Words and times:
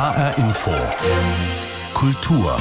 HR 0.00 0.38
Info. 0.38 0.70
Kultur. 1.92 2.58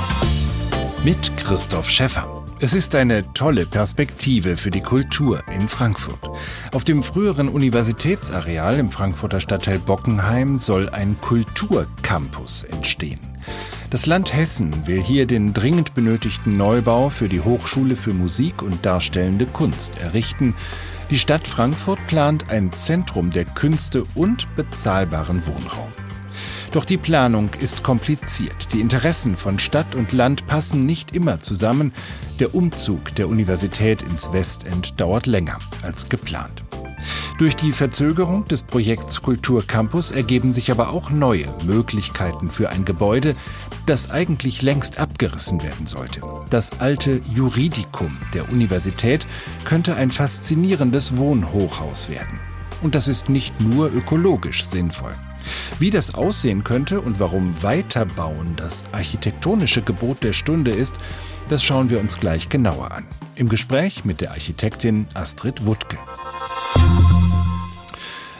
Mit 1.05 1.37
Christoph 1.37 1.89
Schäffer. 1.89 2.43
Es 2.59 2.73
ist 2.73 2.95
eine 2.95 3.31
tolle 3.31 3.65
Perspektive 3.65 4.57
für 4.57 4.71
die 4.71 4.81
Kultur 4.81 5.41
in 5.49 5.69
Frankfurt. 5.69 6.19
Auf 6.73 6.83
dem 6.83 7.01
früheren 7.01 7.47
Universitätsareal 7.47 8.77
im 8.77 8.91
Frankfurter 8.91 9.39
Stadtteil 9.39 9.79
Bockenheim 9.79 10.57
soll 10.57 10.89
ein 10.89 11.15
Kulturcampus 11.21 12.65
entstehen. 12.65 13.21
Das 13.89 14.05
Land 14.05 14.33
Hessen 14.33 14.85
will 14.85 15.01
hier 15.01 15.25
den 15.25 15.53
dringend 15.53 15.93
benötigten 15.93 16.57
Neubau 16.57 17.07
für 17.07 17.29
die 17.29 17.39
Hochschule 17.39 17.95
für 17.95 18.13
Musik 18.13 18.61
und 18.61 18.85
Darstellende 18.85 19.45
Kunst 19.45 19.97
errichten. 19.97 20.55
Die 21.09 21.17
Stadt 21.17 21.47
Frankfurt 21.47 22.05
plant 22.07 22.49
ein 22.49 22.73
Zentrum 22.73 23.29
der 23.29 23.45
Künste 23.45 24.03
und 24.13 24.53
bezahlbaren 24.57 25.45
Wohnraum. 25.47 25.93
Doch 26.71 26.85
die 26.85 26.97
Planung 26.97 27.49
ist 27.59 27.83
kompliziert. 27.83 28.73
Die 28.73 28.79
Interessen 28.79 29.35
von 29.35 29.57
Stadt 29.57 29.95
und 29.95 30.11
Land 30.11 30.45
passen 30.45 30.85
nicht 30.85 31.15
immer 31.15 31.39
zusammen. 31.39 31.93
Der 32.39 32.53
Umzug 32.53 33.15
der 33.15 33.27
Universität 33.27 34.03
ins 34.03 34.31
Westend 34.31 34.99
dauert 35.01 35.25
länger 35.25 35.57
als 35.81 36.09
geplant. 36.09 36.63
Durch 37.39 37.55
die 37.55 37.71
Verzögerung 37.71 38.45
des 38.45 38.63
Projekts 38.63 39.21
Kulturcampus 39.21 40.11
ergeben 40.11 40.51
sich 40.51 40.71
aber 40.71 40.89
auch 40.89 41.09
neue 41.09 41.45
Möglichkeiten 41.63 42.49
für 42.49 42.69
ein 42.69 42.85
Gebäude, 42.85 43.35
das 43.85 44.11
eigentlich 44.11 44.61
längst 44.61 44.99
abgerissen 44.99 45.63
werden 45.63 45.87
sollte. 45.87 46.21
Das 46.49 46.81
alte 46.81 47.21
Juridikum 47.33 48.15
der 48.33 48.49
Universität 48.49 49.25
könnte 49.63 49.95
ein 49.95 50.11
faszinierendes 50.11 51.17
Wohnhochhaus 51.17 52.09
werden. 52.09 52.39
Und 52.81 52.93
das 52.93 53.07
ist 53.07 53.29
nicht 53.29 53.59
nur 53.59 53.91
ökologisch 53.91 54.65
sinnvoll. 54.65 55.15
Wie 55.79 55.89
das 55.89 56.13
aussehen 56.13 56.63
könnte 56.63 57.01
und 57.01 57.19
warum 57.19 57.63
Weiterbauen 57.63 58.55
das 58.55 58.83
architektonische 58.91 59.81
Gebot 59.81 60.23
der 60.23 60.33
Stunde 60.33 60.71
ist, 60.71 60.95
das 61.47 61.63
schauen 61.63 61.89
wir 61.89 61.99
uns 61.99 62.19
gleich 62.19 62.49
genauer 62.49 62.91
an. 62.91 63.05
Im 63.35 63.49
Gespräch 63.49 64.05
mit 64.05 64.21
der 64.21 64.31
Architektin 64.31 65.07
Astrid 65.13 65.65
Wuttke. 65.65 65.97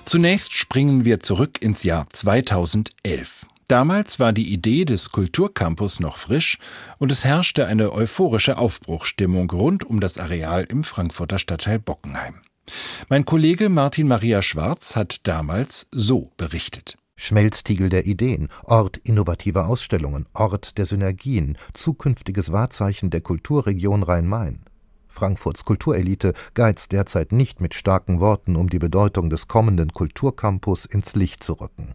Zunächst 0.06 0.54
springen 0.54 1.06
wir 1.06 1.20
zurück 1.20 1.62
ins 1.62 1.84
Jahr 1.84 2.08
2011. 2.10 3.46
Damals 3.68 4.20
war 4.20 4.34
die 4.34 4.52
Idee 4.52 4.84
des 4.84 5.12
Kulturcampus 5.12 6.00
noch 6.00 6.18
frisch 6.18 6.58
und 6.98 7.12
es 7.12 7.24
herrschte 7.24 7.68
eine 7.68 7.94
euphorische 7.94 8.58
Aufbruchstimmung 8.58 9.52
rund 9.52 9.84
um 9.84 10.00
das 10.00 10.18
Areal 10.18 10.64
im 10.64 10.84
Frankfurter 10.84 11.38
Stadtteil 11.38 11.78
Bockenheim. 11.78 12.42
Mein 13.10 13.26
Kollege 13.26 13.70
Martin 13.70 14.08
Maria 14.08 14.42
Schwarz 14.42 14.96
hat 14.96 15.28
damals 15.28 15.88
so 15.92 16.32
berichtet. 16.38 16.98
Schmelztiegel 17.16 17.90
der 17.90 18.06
Ideen, 18.06 18.48
Ort 18.64 18.98
innovativer 18.98 19.68
Ausstellungen, 19.68 20.26
Ort 20.34 20.78
der 20.78 20.86
Synergien, 20.86 21.58
zukünftiges 21.74 22.52
Wahrzeichen 22.54 23.10
der 23.10 23.22
Kulturregion 23.22 24.04
Rhein-Main. 24.04 24.62
Frankfurts 25.10 25.66
Kulturelite 25.66 26.34
geizt 26.54 26.94
derzeit 26.94 27.34
nicht 27.34 27.60
mit 27.60 27.74
starken 27.74 28.22
Worten, 28.22 28.56
um 28.56 28.70
die 28.70 28.80
Bedeutung 28.80 29.30
des 29.30 29.48
kommenden 29.48 29.92
Kulturcampus 29.92 30.86
ins 30.86 31.16
Licht 31.16 31.44
zu 31.44 31.54
rücken. 31.54 31.94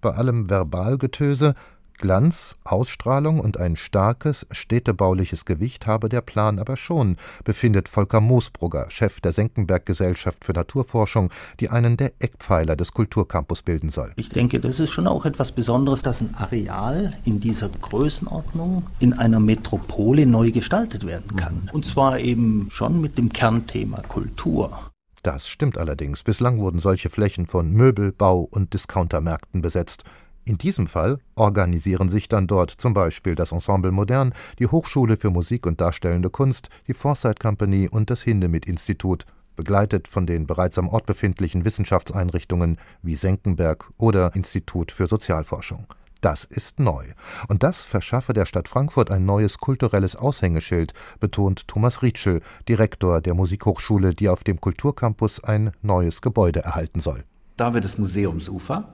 Bei 0.00 0.10
allem 0.10 0.46
Verbalgetöse 0.50 1.54
Glanz, 1.98 2.56
Ausstrahlung 2.64 3.40
und 3.40 3.58
ein 3.58 3.76
starkes 3.76 4.46
städtebauliches 4.50 5.44
Gewicht 5.44 5.86
habe 5.86 6.08
der 6.08 6.20
Plan 6.20 6.58
aber 6.58 6.76
schon, 6.76 7.16
befindet 7.44 7.88
Volker 7.88 8.20
Moosbrugger, 8.20 8.86
Chef 8.90 9.20
der 9.20 9.32
Senckenberg 9.32 9.84
Gesellschaft 9.84 10.44
für 10.44 10.52
Naturforschung, 10.52 11.30
die 11.60 11.68
einen 11.68 11.96
der 11.96 12.12
Eckpfeiler 12.20 12.76
des 12.76 12.92
Kulturcampus 12.92 13.62
bilden 13.62 13.90
soll. 13.90 14.12
Ich 14.16 14.28
denke, 14.28 14.60
das 14.60 14.80
ist 14.80 14.90
schon 14.90 15.06
auch 15.06 15.26
etwas 15.26 15.52
Besonderes, 15.52 16.02
dass 16.02 16.20
ein 16.20 16.34
Areal 16.36 17.12
in 17.24 17.40
dieser 17.40 17.68
Größenordnung 17.68 18.86
in 19.00 19.12
einer 19.12 19.40
Metropole 19.40 20.24
neu 20.24 20.52
gestaltet 20.52 21.06
werden 21.06 21.36
kann. 21.36 21.68
Und 21.72 21.84
zwar 21.84 22.20
eben 22.20 22.68
schon 22.70 23.00
mit 23.00 23.18
dem 23.18 23.32
Kernthema 23.32 24.02
Kultur. 24.02 24.78
Das 25.22 25.48
stimmt 25.48 25.78
allerdings. 25.78 26.22
Bislang 26.22 26.58
wurden 26.58 26.80
solche 26.80 27.10
Flächen 27.10 27.46
von 27.46 27.72
Möbel-, 27.72 28.12
Bau- 28.12 28.48
und 28.50 28.72
Discountermärkten 28.72 29.60
besetzt. 29.60 30.04
In 30.48 30.56
diesem 30.56 30.86
Fall 30.86 31.18
organisieren 31.34 32.08
sich 32.08 32.26
dann 32.26 32.46
dort 32.46 32.70
zum 32.70 32.94
Beispiel 32.94 33.34
das 33.34 33.52
Ensemble 33.52 33.90
Modern, 33.90 34.32
die 34.58 34.66
Hochschule 34.66 35.18
für 35.18 35.28
Musik 35.28 35.66
und 35.66 35.78
Darstellende 35.78 36.30
Kunst, 36.30 36.70
die 36.86 36.94
Foresight 36.94 37.38
Company 37.38 37.86
und 37.86 38.08
das 38.08 38.22
Hindemith-Institut, 38.22 39.26
begleitet 39.56 40.08
von 40.08 40.26
den 40.26 40.46
bereits 40.46 40.78
am 40.78 40.88
Ort 40.88 41.04
befindlichen 41.04 41.66
Wissenschaftseinrichtungen 41.66 42.78
wie 43.02 43.14
Senckenberg 43.14 43.90
oder 43.98 44.34
Institut 44.34 44.90
für 44.90 45.06
Sozialforschung. 45.06 45.86
Das 46.22 46.44
ist 46.44 46.80
neu. 46.80 47.04
Und 47.48 47.62
das 47.62 47.84
verschaffe 47.84 48.32
der 48.32 48.46
Stadt 48.46 48.68
Frankfurt 48.68 49.10
ein 49.10 49.26
neues 49.26 49.58
kulturelles 49.58 50.16
Aushängeschild, 50.16 50.94
betont 51.20 51.68
Thomas 51.68 52.00
Rietschel, 52.00 52.40
Direktor 52.66 53.20
der 53.20 53.34
Musikhochschule, 53.34 54.14
die 54.14 54.30
auf 54.30 54.44
dem 54.44 54.62
Kulturcampus 54.62 55.44
ein 55.44 55.72
neues 55.82 56.22
Gebäude 56.22 56.60
erhalten 56.60 57.00
soll. 57.00 57.24
Da 57.58 57.74
wird 57.74 57.84
das 57.84 57.98
Museumsufer 57.98 58.88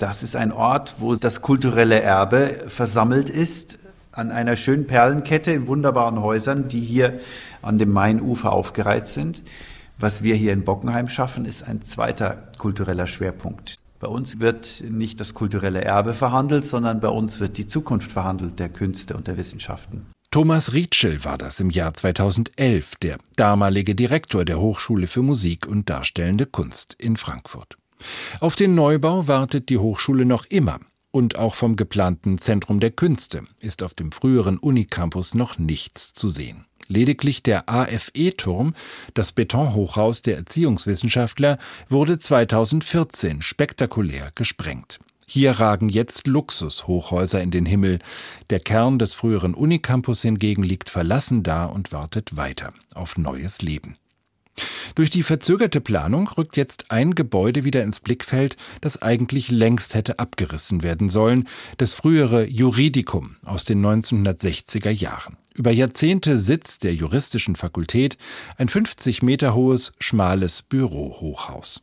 das 0.00 0.22
ist 0.22 0.34
ein 0.34 0.50
Ort, 0.50 0.94
wo 0.98 1.14
das 1.14 1.42
kulturelle 1.42 2.00
Erbe 2.00 2.64
versammelt 2.68 3.28
ist, 3.28 3.78
an 4.12 4.30
einer 4.30 4.56
schönen 4.56 4.86
Perlenkette 4.86 5.52
in 5.52 5.66
wunderbaren 5.66 6.20
Häusern, 6.20 6.68
die 6.68 6.80
hier 6.80 7.20
an 7.62 7.78
dem 7.78 7.92
Mainufer 7.92 8.52
aufgereiht 8.52 9.08
sind. 9.08 9.42
Was 9.98 10.22
wir 10.22 10.34
hier 10.34 10.52
in 10.52 10.64
Bockenheim 10.64 11.08
schaffen, 11.08 11.44
ist 11.44 11.62
ein 11.62 11.84
zweiter 11.84 12.38
kultureller 12.58 13.06
Schwerpunkt. 13.06 13.76
Bei 13.98 14.08
uns 14.08 14.40
wird 14.40 14.82
nicht 14.88 15.20
das 15.20 15.34
kulturelle 15.34 15.84
Erbe 15.84 16.14
verhandelt, 16.14 16.66
sondern 16.66 17.00
bei 17.00 17.08
uns 17.08 17.38
wird 17.38 17.58
die 17.58 17.66
Zukunft 17.66 18.10
verhandelt 18.10 18.58
der 18.58 18.70
Künste 18.70 19.14
und 19.14 19.26
der 19.26 19.36
Wissenschaften. 19.36 20.06
Thomas 20.30 20.72
Rietschel 20.72 21.24
war 21.24 21.36
das 21.36 21.60
im 21.60 21.70
Jahr 21.70 21.92
2011, 21.92 22.94
der 23.02 23.18
damalige 23.36 23.94
Direktor 23.94 24.44
der 24.46 24.60
Hochschule 24.60 25.06
für 25.06 25.22
Musik 25.22 25.66
und 25.66 25.90
Darstellende 25.90 26.46
Kunst 26.46 26.94
in 26.94 27.16
Frankfurt. 27.16 27.79
Auf 28.40 28.56
den 28.56 28.74
Neubau 28.74 29.26
wartet 29.26 29.68
die 29.68 29.78
Hochschule 29.78 30.24
noch 30.24 30.44
immer. 30.46 30.80
Und 31.12 31.38
auch 31.38 31.54
vom 31.54 31.74
geplanten 31.74 32.38
Zentrum 32.38 32.78
der 32.78 32.92
Künste 32.92 33.42
ist 33.58 33.82
auf 33.82 33.94
dem 33.94 34.12
früheren 34.12 34.58
Unicampus 34.58 35.34
noch 35.34 35.58
nichts 35.58 36.14
zu 36.14 36.28
sehen. 36.28 36.66
Lediglich 36.86 37.42
der 37.42 37.68
AFE-Turm, 37.68 38.74
das 39.14 39.32
Betonhochhaus 39.32 40.22
der 40.22 40.36
Erziehungswissenschaftler, 40.36 41.58
wurde 41.88 42.18
2014 42.18 43.42
spektakulär 43.42 44.32
gesprengt. 44.34 44.98
Hier 45.32 45.52
ragen 45.52 45.88
jetzt 45.88 46.26
Luxushochhäuser 46.26 47.40
in 47.40 47.52
den 47.52 47.64
Himmel. 47.64 48.00
Der 48.50 48.58
Kern 48.58 48.98
des 48.98 49.14
früheren 49.14 49.54
Unicampus 49.54 50.22
hingegen 50.22 50.64
liegt 50.64 50.90
verlassen 50.90 51.44
da 51.44 51.66
und 51.66 51.92
wartet 51.92 52.36
weiter 52.36 52.72
auf 52.94 53.16
neues 53.16 53.62
Leben. 53.62 53.96
Durch 54.94 55.10
die 55.10 55.22
verzögerte 55.22 55.80
Planung 55.80 56.28
rückt 56.28 56.56
jetzt 56.56 56.90
ein 56.90 57.14
Gebäude 57.14 57.64
wieder 57.64 57.82
ins 57.82 58.00
Blickfeld, 58.00 58.56
das 58.80 59.00
eigentlich 59.00 59.50
längst 59.50 59.94
hätte 59.94 60.18
abgerissen 60.18 60.82
werden 60.82 61.08
sollen, 61.08 61.48
das 61.78 61.94
frühere 61.94 62.46
Juridikum 62.46 63.36
aus 63.44 63.64
den 63.64 63.84
1960er 63.84 64.90
Jahren. 64.90 65.36
Über 65.54 65.70
Jahrzehnte 65.72 66.38
Sitz 66.38 66.78
der 66.78 66.94
juristischen 66.94 67.56
Fakultät, 67.56 68.16
ein 68.56 68.68
50 68.68 69.22
Meter 69.22 69.54
hohes, 69.54 69.94
schmales 69.98 70.62
Bürohochhaus. 70.62 71.82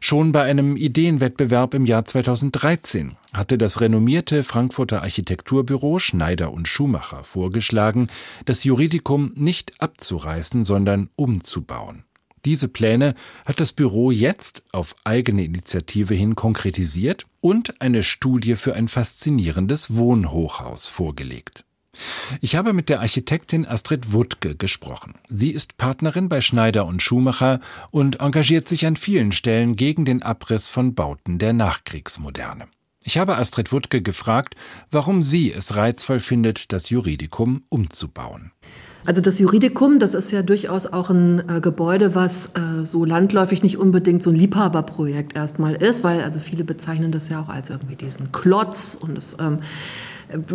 Schon 0.00 0.32
bei 0.32 0.42
einem 0.42 0.76
Ideenwettbewerb 0.76 1.74
im 1.74 1.86
Jahr 1.86 2.04
2013 2.04 3.16
hatte 3.32 3.58
das 3.58 3.80
renommierte 3.80 4.44
Frankfurter 4.44 5.02
Architekturbüro 5.02 5.98
Schneider 5.98 6.52
und 6.52 6.68
Schumacher 6.68 7.24
vorgeschlagen, 7.24 8.08
das 8.44 8.64
Juridikum 8.64 9.32
nicht 9.34 9.80
abzureißen, 9.80 10.64
sondern 10.64 11.10
umzubauen. 11.16 12.04
Diese 12.44 12.68
Pläne 12.68 13.14
hat 13.44 13.60
das 13.60 13.72
Büro 13.72 14.10
jetzt 14.10 14.64
auf 14.72 14.94
eigene 15.04 15.44
Initiative 15.44 16.14
hin 16.14 16.36
konkretisiert 16.36 17.26
und 17.40 17.80
eine 17.80 18.02
Studie 18.02 18.56
für 18.56 18.74
ein 18.74 18.88
faszinierendes 18.88 19.96
Wohnhochhaus 19.96 20.88
vorgelegt. 20.88 21.64
Ich 22.40 22.56
habe 22.56 22.72
mit 22.72 22.88
der 22.88 23.00
Architektin 23.00 23.66
Astrid 23.66 24.12
Wuttke 24.12 24.54
gesprochen. 24.54 25.14
Sie 25.28 25.50
ist 25.50 25.76
Partnerin 25.76 26.28
bei 26.28 26.40
Schneider 26.40 26.86
und 26.86 27.02
Schumacher 27.02 27.60
und 27.90 28.20
engagiert 28.20 28.68
sich 28.68 28.86
an 28.86 28.96
vielen 28.96 29.32
Stellen 29.32 29.76
gegen 29.76 30.04
den 30.04 30.22
Abriss 30.22 30.68
von 30.68 30.94
Bauten 30.94 31.38
der 31.38 31.52
Nachkriegsmoderne. 31.52 32.68
Ich 33.04 33.16
habe 33.16 33.38
Astrid 33.38 33.72
Wuttke 33.72 34.02
gefragt, 34.02 34.54
warum 34.90 35.22
sie 35.22 35.52
es 35.52 35.76
reizvoll 35.76 36.20
findet, 36.20 36.72
das 36.72 36.90
Juridikum 36.90 37.62
umzubauen. 37.70 38.52
Also 39.06 39.22
das 39.22 39.38
Juridikum, 39.38 40.00
das 40.00 40.12
ist 40.12 40.32
ja 40.32 40.42
durchaus 40.42 40.86
auch 40.86 41.08
ein 41.08 41.48
äh, 41.48 41.60
Gebäude, 41.62 42.14
was 42.14 42.46
äh, 42.48 42.84
so 42.84 43.06
landläufig 43.06 43.62
nicht 43.62 43.78
unbedingt 43.78 44.22
so 44.22 44.28
ein 44.28 44.36
Liebhaberprojekt 44.36 45.34
erstmal 45.34 45.76
ist, 45.76 46.04
weil 46.04 46.22
also 46.22 46.38
viele 46.40 46.64
bezeichnen 46.64 47.10
das 47.10 47.30
ja 47.30 47.40
auch 47.40 47.48
als 47.48 47.70
irgendwie 47.70 47.96
diesen 47.96 48.32
Klotz 48.32 48.98
und 49.00 49.16
es 49.16 49.36
ähm, 49.40 49.60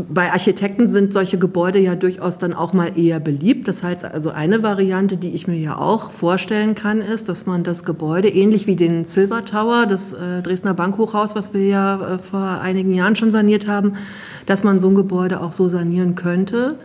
bei 0.10 0.32
Architekten 0.32 0.88
sind 0.88 1.14
solche 1.14 1.40
Gebäude 1.40 1.80
ja 1.80 1.96
durchaus 1.96 2.38
dann 2.38 2.54
auch 2.54 2.74
mal 2.74 2.98
eher 2.98 3.20
beliebt. 3.20 3.68
Das 3.68 3.84
heißt 3.84 4.06
also 4.06 4.30
eine 4.30 4.62
Variante, 4.62 5.18
die 5.18 5.32
ich 5.32 5.48
mir 5.48 5.58
ja 5.58 5.78
auch 5.78 6.12
vorstellen 6.12 6.76
kann, 6.76 7.02
ist, 7.02 7.28
dass 7.28 7.46
man 7.46 7.64
das 7.64 7.84
Gebäude 7.84 8.30
ähnlich 8.30 8.68
wie 8.68 8.76
den 8.76 9.04
Silver 9.04 9.46
Tower, 9.46 9.86
das 9.88 10.14
äh, 10.14 10.42
Dresdner 10.44 10.76
Bankhochhaus, 10.76 11.36
was 11.36 11.54
wir 11.54 11.66
ja 11.66 12.16
äh, 12.16 12.20
vor 12.20 12.62
einigen 12.62 12.94
Jahren 12.94 13.16
schon 13.16 13.32
saniert 13.32 13.68
haben, 13.68 13.94
dass 14.46 14.64
man 14.64 14.78
so 14.78 14.90
ein 14.90 14.96
Gebäude 14.96 15.42
auch 15.42 15.54
so 15.54 15.68
sanieren 15.70 16.16
könnte 16.16 16.78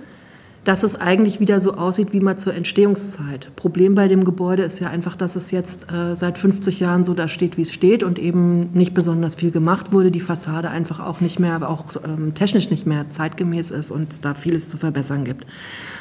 dass 0.65 0.83
es 0.83 1.01
eigentlich 1.01 1.41
wieder 1.41 1.61
so 1.61 1.75
aussieht 1.75 2.13
wie 2.13 2.21
mal 2.21 2.37
zur 2.37 2.55
Entstehungszeit. 2.55 3.55
Problem 3.57 3.95
bei 3.95 4.09
dem 4.09 4.25
Gebäude 4.25 4.65
ist 4.65 4.81
ja 4.81 4.91
einfach, 4.91 5.17
dass 5.17 5.37
es 5.37 5.51
jetzt 5.51 5.91
äh, 5.91 6.15
seit 6.15 6.39
50 6.39 6.81
Jahren 6.81 7.05
so 7.05 7.15
da 7.15 7.29
steht, 7.29 7.57
wie 7.57 7.63
es 7.63 7.73
steht 7.73 8.03
und 8.03 8.19
eben 8.19 8.73
nicht 8.73 8.93
besonders 8.93 9.35
viel 9.35 9.51
gemacht 9.51 9.93
wurde. 9.93 10.11
Die 10.11 10.21
Fassade 10.21 10.71
einfach 10.71 11.01
auch 11.01 11.21
nicht 11.21 11.39
mehr, 11.39 11.55
aber 11.55 11.71
auch 11.71 11.85
ähm, 12.05 12.35
technisch 12.35 12.71
nicht 12.71 12.87
mehr 12.87 13.09
zeitgemäß 13.09 13.71
ist 13.71 13.91
und 13.91 14.25
da 14.25 14.35
vieles 14.35 14.69
zu 14.69 14.77
verbessern 14.77 15.25
gibt. 15.25 15.47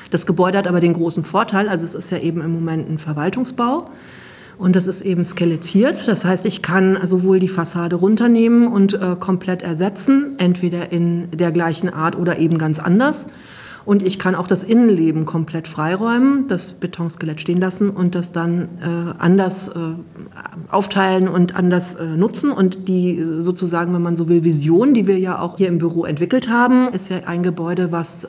Das 0.09 0.25
Gebäude 0.25 0.57
hat 0.57 0.67
aber 0.67 0.79
den 0.79 0.93
großen 0.93 1.23
Vorteil, 1.23 1.69
also 1.69 1.85
es 1.85 1.95
ist 1.95 2.09
ja 2.11 2.17
eben 2.17 2.41
im 2.41 2.53
Moment 2.53 2.89
ein 2.89 2.97
Verwaltungsbau. 2.97 3.89
Und 4.57 4.75
das 4.75 4.87
ist 4.87 5.01
eben 5.01 5.23
skelettiert. 5.23 6.07
Das 6.07 6.25
heißt, 6.25 6.45
ich 6.47 6.63
kann 6.63 6.97
sowohl 7.03 7.39
die 7.39 7.47
Fassade 7.47 7.95
runternehmen 7.95 8.67
und 8.67 8.93
äh, 8.95 9.15
komplett 9.19 9.61
ersetzen, 9.61 10.35
entweder 10.39 10.91
in 10.91 11.29
der 11.31 11.51
gleichen 11.51 11.89
Art 11.93 12.17
oder 12.17 12.39
eben 12.39 12.57
ganz 12.57 12.79
anders. 12.79 13.27
Und 13.87 14.03
ich 14.03 14.19
kann 14.19 14.35
auch 14.35 14.47
das 14.47 14.65
Innenleben 14.65 15.23
komplett 15.23 15.65
freiräumen, 15.65 16.45
das 16.49 16.73
Betonskelett 16.73 17.39
stehen 17.39 17.61
lassen 17.61 17.89
und 17.89 18.15
das 18.15 18.33
dann 18.33 18.67
äh, 18.81 19.13
anders 19.17 19.69
äh, 19.69 19.79
aufteilen 20.69 21.29
und 21.29 21.55
anders 21.55 21.95
äh, 21.95 22.03
nutzen. 22.03 22.51
Und 22.51 22.89
die 22.89 23.25
sozusagen, 23.39 23.93
wenn 23.93 24.01
man 24.01 24.17
so 24.17 24.27
will, 24.27 24.43
Vision, 24.43 24.93
die 24.93 25.07
wir 25.07 25.17
ja 25.17 25.39
auch 25.39 25.55
hier 25.55 25.69
im 25.69 25.77
Büro 25.77 26.03
entwickelt 26.03 26.49
haben, 26.49 26.89
ist 26.89 27.07
ja 27.07 27.19
ein 27.27 27.43
Gebäude, 27.43 27.93
was 27.93 28.25
äh, 28.25 28.27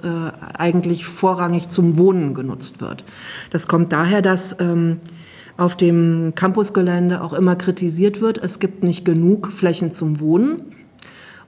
eigentlich 0.56 1.06
vorrangig 1.06 1.70
zum 1.70 1.98
Wohnen 1.98 2.34
genutzt 2.34 2.80
wird. 2.80 3.02
Das 3.50 3.66
kommt 3.66 3.92
daher, 3.92 4.22
dass 4.22 4.60
ähm, 4.60 4.98
auf 5.56 5.76
dem 5.76 6.34
Campusgelände 6.36 7.20
auch 7.20 7.32
immer 7.32 7.56
kritisiert 7.56 8.20
wird, 8.20 8.38
es 8.38 8.60
gibt 8.60 8.84
nicht 8.84 9.04
genug 9.04 9.48
Flächen 9.48 9.92
zum 9.92 10.20
Wohnen. 10.20 10.77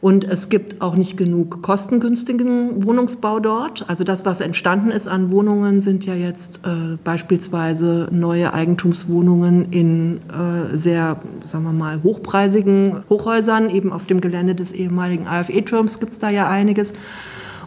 Und 0.01 0.25
es 0.25 0.49
gibt 0.49 0.81
auch 0.81 0.97
nicht 0.97 1.19
genug 1.19 1.61
kostengünstigen 1.63 2.85
Wohnungsbau 2.85 3.39
dort. 3.39 3.85
Also 3.89 4.03
das, 4.03 4.25
was 4.25 4.41
entstanden 4.41 4.91
ist 4.91 5.07
an 5.07 5.31
Wohnungen, 5.31 5.83
sind 5.83 6.07
ja 6.07 6.15
jetzt 6.15 6.61
äh, 6.65 6.97
beispielsweise 7.05 8.09
neue 8.11 8.55
Eigentumswohnungen 8.55 9.71
in 9.73 10.21
äh, 10.29 10.75
sehr, 10.75 11.21
sagen 11.45 11.65
wir 11.65 11.73
mal, 11.73 12.03
hochpreisigen 12.03 13.05
Hochhäusern. 13.11 13.69
Eben 13.69 13.93
auf 13.93 14.07
dem 14.07 14.23
Gelände 14.23 14.55
des 14.55 14.73
ehemaligen 14.73 15.27
AFE-Turms 15.27 16.01
gibt 16.01 16.13
es 16.13 16.19
da 16.19 16.31
ja 16.31 16.49
einiges. 16.49 16.95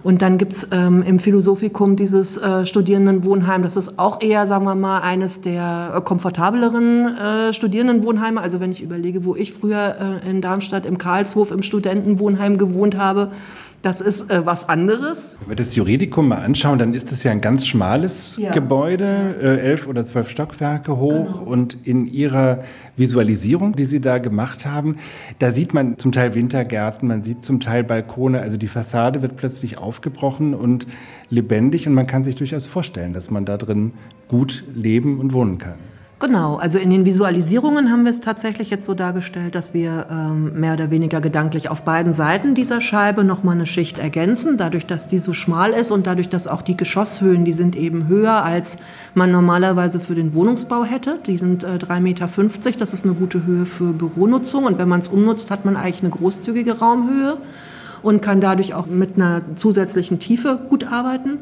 Und 0.03 0.21
dann 0.21 0.37
gibt's 0.37 0.67
ähm, 0.71 1.01
im 1.01 1.17
Philosophikum 1.17 1.95
dieses 1.95 2.37
äh, 2.37 2.65
Studierendenwohnheim. 2.65 3.63
Das 3.63 3.77
ist 3.77 3.97
auch 3.97 4.21
eher, 4.21 4.45
sagen 4.47 4.65
wir 4.65 4.75
mal, 4.75 4.99
eines 4.99 5.39
der 5.39 5.93
äh, 5.95 6.01
komfortableren 6.01 7.17
äh, 7.17 7.53
Studierendenwohnheime. 7.53 8.41
Also 8.41 8.59
wenn 8.59 8.71
ich 8.71 8.83
überlege, 8.83 9.23
wo 9.23 9.35
ich 9.35 9.53
früher 9.53 10.21
äh, 10.25 10.29
in 10.29 10.41
Darmstadt 10.41 10.85
im 10.85 10.97
Karlshof 10.97 11.51
im 11.51 11.63
Studentenwohnheim 11.63 12.57
gewohnt 12.57 12.97
habe, 12.97 13.31
das 13.83 13.99
ist 13.99 14.31
äh, 14.31 14.45
was 14.45 14.69
anderes. 14.69 15.37
Wenn 15.41 15.49
wir 15.49 15.55
das 15.57 15.75
Juridikum 15.75 16.29
mal 16.29 16.37
anschauen, 16.37 16.79
dann 16.79 16.93
ist 16.93 17.11
das 17.11 17.23
ja 17.23 17.31
ein 17.31 17.41
ganz 17.41 17.67
schmales 17.67 18.35
ja. 18.37 18.53
Gebäude, 18.53 19.35
äh, 19.41 19.59
elf 19.59 19.87
oder 19.87 20.05
zwölf 20.05 20.29
Stockwerke 20.29 20.97
hoch. 20.97 21.39
Genau. 21.39 21.51
Und 21.51 21.77
in 21.85 22.07
Ihrer 22.07 22.63
Visualisierung, 22.95 23.75
die 23.75 23.83
Sie 23.83 23.99
da 23.99 24.19
gemacht 24.19 24.65
haben, 24.65 24.95
da 25.39 25.51
sieht 25.51 25.73
man 25.73 25.97
zum 25.97 26.13
Teil 26.13 26.33
Wintergärten, 26.33 27.09
man 27.09 27.23
sieht 27.23 27.43
zum 27.43 27.59
Teil 27.59 27.83
Balkone. 27.83 28.39
Also 28.41 28.55
die 28.55 28.69
Fassade 28.69 29.21
wird 29.21 29.35
plötzlich 29.35 29.77
aufgebrochen 29.77 30.53
und 30.53 30.87
lebendig. 31.29 31.85
Und 31.85 31.93
man 31.93 32.07
kann 32.07 32.23
sich 32.23 32.35
durchaus 32.35 32.67
vorstellen, 32.67 33.11
dass 33.11 33.31
man 33.31 33.43
da 33.45 33.57
drin 33.57 33.91
gut 34.29 34.63
leben 34.73 35.19
und 35.19 35.33
wohnen 35.33 35.57
kann. 35.57 35.75
Genau, 36.25 36.55
also 36.55 36.79
in 36.79 36.89
den 36.89 37.05
Visualisierungen 37.05 37.91
haben 37.91 38.05
wir 38.05 38.11
es 38.11 38.21
tatsächlich 38.21 38.69
jetzt 38.69 38.85
so 38.85 38.93
dargestellt, 38.93 39.55
dass 39.55 39.73
wir 39.73 40.07
ähm, 40.09 40.57
mehr 40.57 40.75
oder 40.75 40.89
weniger 40.89 41.19
gedanklich 41.19 41.67
auf 41.67 41.83
beiden 41.83 42.13
Seiten 42.13 42.55
dieser 42.55 42.79
Scheibe 42.79 43.25
nochmal 43.25 43.55
eine 43.55 43.65
Schicht 43.65 43.99
ergänzen, 43.99 44.55
dadurch, 44.55 44.85
dass 44.85 45.09
die 45.09 45.19
so 45.19 45.33
schmal 45.33 45.71
ist 45.71 45.91
und 45.91 46.07
dadurch, 46.07 46.29
dass 46.29 46.47
auch 46.47 46.61
die 46.61 46.77
Geschosshöhen, 46.77 47.43
die 47.43 47.51
sind 47.51 47.75
eben 47.75 48.07
höher, 48.07 48.41
als 48.41 48.77
man 49.15 49.33
normalerweise 49.33 49.99
für 49.99 50.15
den 50.15 50.33
Wohnungsbau 50.33 50.85
hätte. 50.85 51.19
Die 51.27 51.37
sind 51.37 51.65
äh, 51.65 51.75
3,50 51.75 51.99
Meter, 51.99 52.79
das 52.79 52.93
ist 52.93 53.03
eine 53.03 53.15
gute 53.15 53.45
Höhe 53.45 53.65
für 53.65 53.91
Büronutzung 53.91 54.63
und 54.63 54.77
wenn 54.77 54.87
man 54.87 55.01
es 55.01 55.09
umnutzt, 55.09 55.51
hat 55.51 55.65
man 55.65 55.75
eigentlich 55.75 56.03
eine 56.03 56.11
großzügige 56.11 56.79
Raumhöhe 56.79 57.35
und 58.01 58.21
kann 58.21 58.39
dadurch 58.39 58.75
auch 58.75 58.85
mit 58.85 59.15
einer 59.15 59.41
zusätzlichen 59.57 60.19
Tiefe 60.19 60.57
gut 60.69 60.89
arbeiten. 60.89 61.39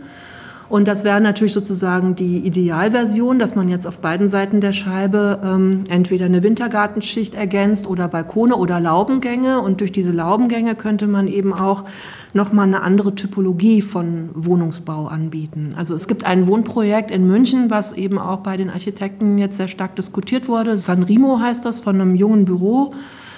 Und 0.71 0.87
das 0.87 1.03
wäre 1.03 1.19
natürlich 1.19 1.51
sozusagen 1.51 2.15
die 2.15 2.37
Idealversion, 2.37 3.39
dass 3.39 3.55
man 3.55 3.67
jetzt 3.67 3.85
auf 3.85 3.99
beiden 3.99 4.29
Seiten 4.29 4.61
der 4.61 4.71
Scheibe 4.71 5.41
ähm, 5.43 5.83
entweder 5.89 6.27
eine 6.27 6.43
Wintergartenschicht 6.43 7.35
ergänzt 7.35 7.87
oder 7.87 8.07
Balkone 8.07 8.55
oder 8.55 8.79
Laubengänge. 8.79 9.59
Und 9.59 9.81
durch 9.81 9.91
diese 9.91 10.13
Laubengänge 10.13 10.75
könnte 10.75 11.07
man 11.07 11.27
eben 11.27 11.53
auch 11.53 11.83
nochmal 12.33 12.67
eine 12.67 12.83
andere 12.83 13.15
Typologie 13.15 13.81
von 13.81 14.29
Wohnungsbau 14.33 15.07
anbieten. 15.07 15.73
Also 15.75 15.93
es 15.93 16.07
gibt 16.07 16.23
ein 16.23 16.47
Wohnprojekt 16.47 17.11
in 17.11 17.27
München, 17.27 17.69
was 17.69 17.91
eben 17.91 18.17
auch 18.17 18.39
bei 18.39 18.55
den 18.55 18.69
Architekten 18.69 19.37
jetzt 19.39 19.57
sehr 19.57 19.67
stark 19.67 19.97
diskutiert 19.97 20.47
wurde. 20.47 20.77
Sanremo 20.77 21.41
heißt 21.41 21.65
das, 21.65 21.81
von 21.81 21.99
einem 21.99 22.15
jungen 22.15 22.45
Büro, 22.45 22.93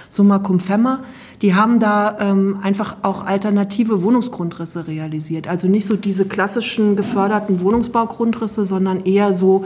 Summa 0.08 0.38
Cum 0.38 0.60
Femma 0.60 1.00
die 1.42 1.56
haben 1.56 1.80
da 1.80 2.18
ähm, 2.20 2.60
einfach 2.62 2.98
auch 3.02 3.26
alternative 3.26 4.04
Wohnungsgrundrisse 4.04 4.88
realisiert. 4.88 5.48
Also 5.48 5.68
nicht 5.68 5.86
so 5.86 5.96
diese 5.96 6.26
klassischen 6.26 6.96
geförderten 6.96 7.62
Wohnungsbaugrundrisse, 7.62 8.66
sondern 8.66 9.06
eher 9.06 9.34
so 9.34 9.66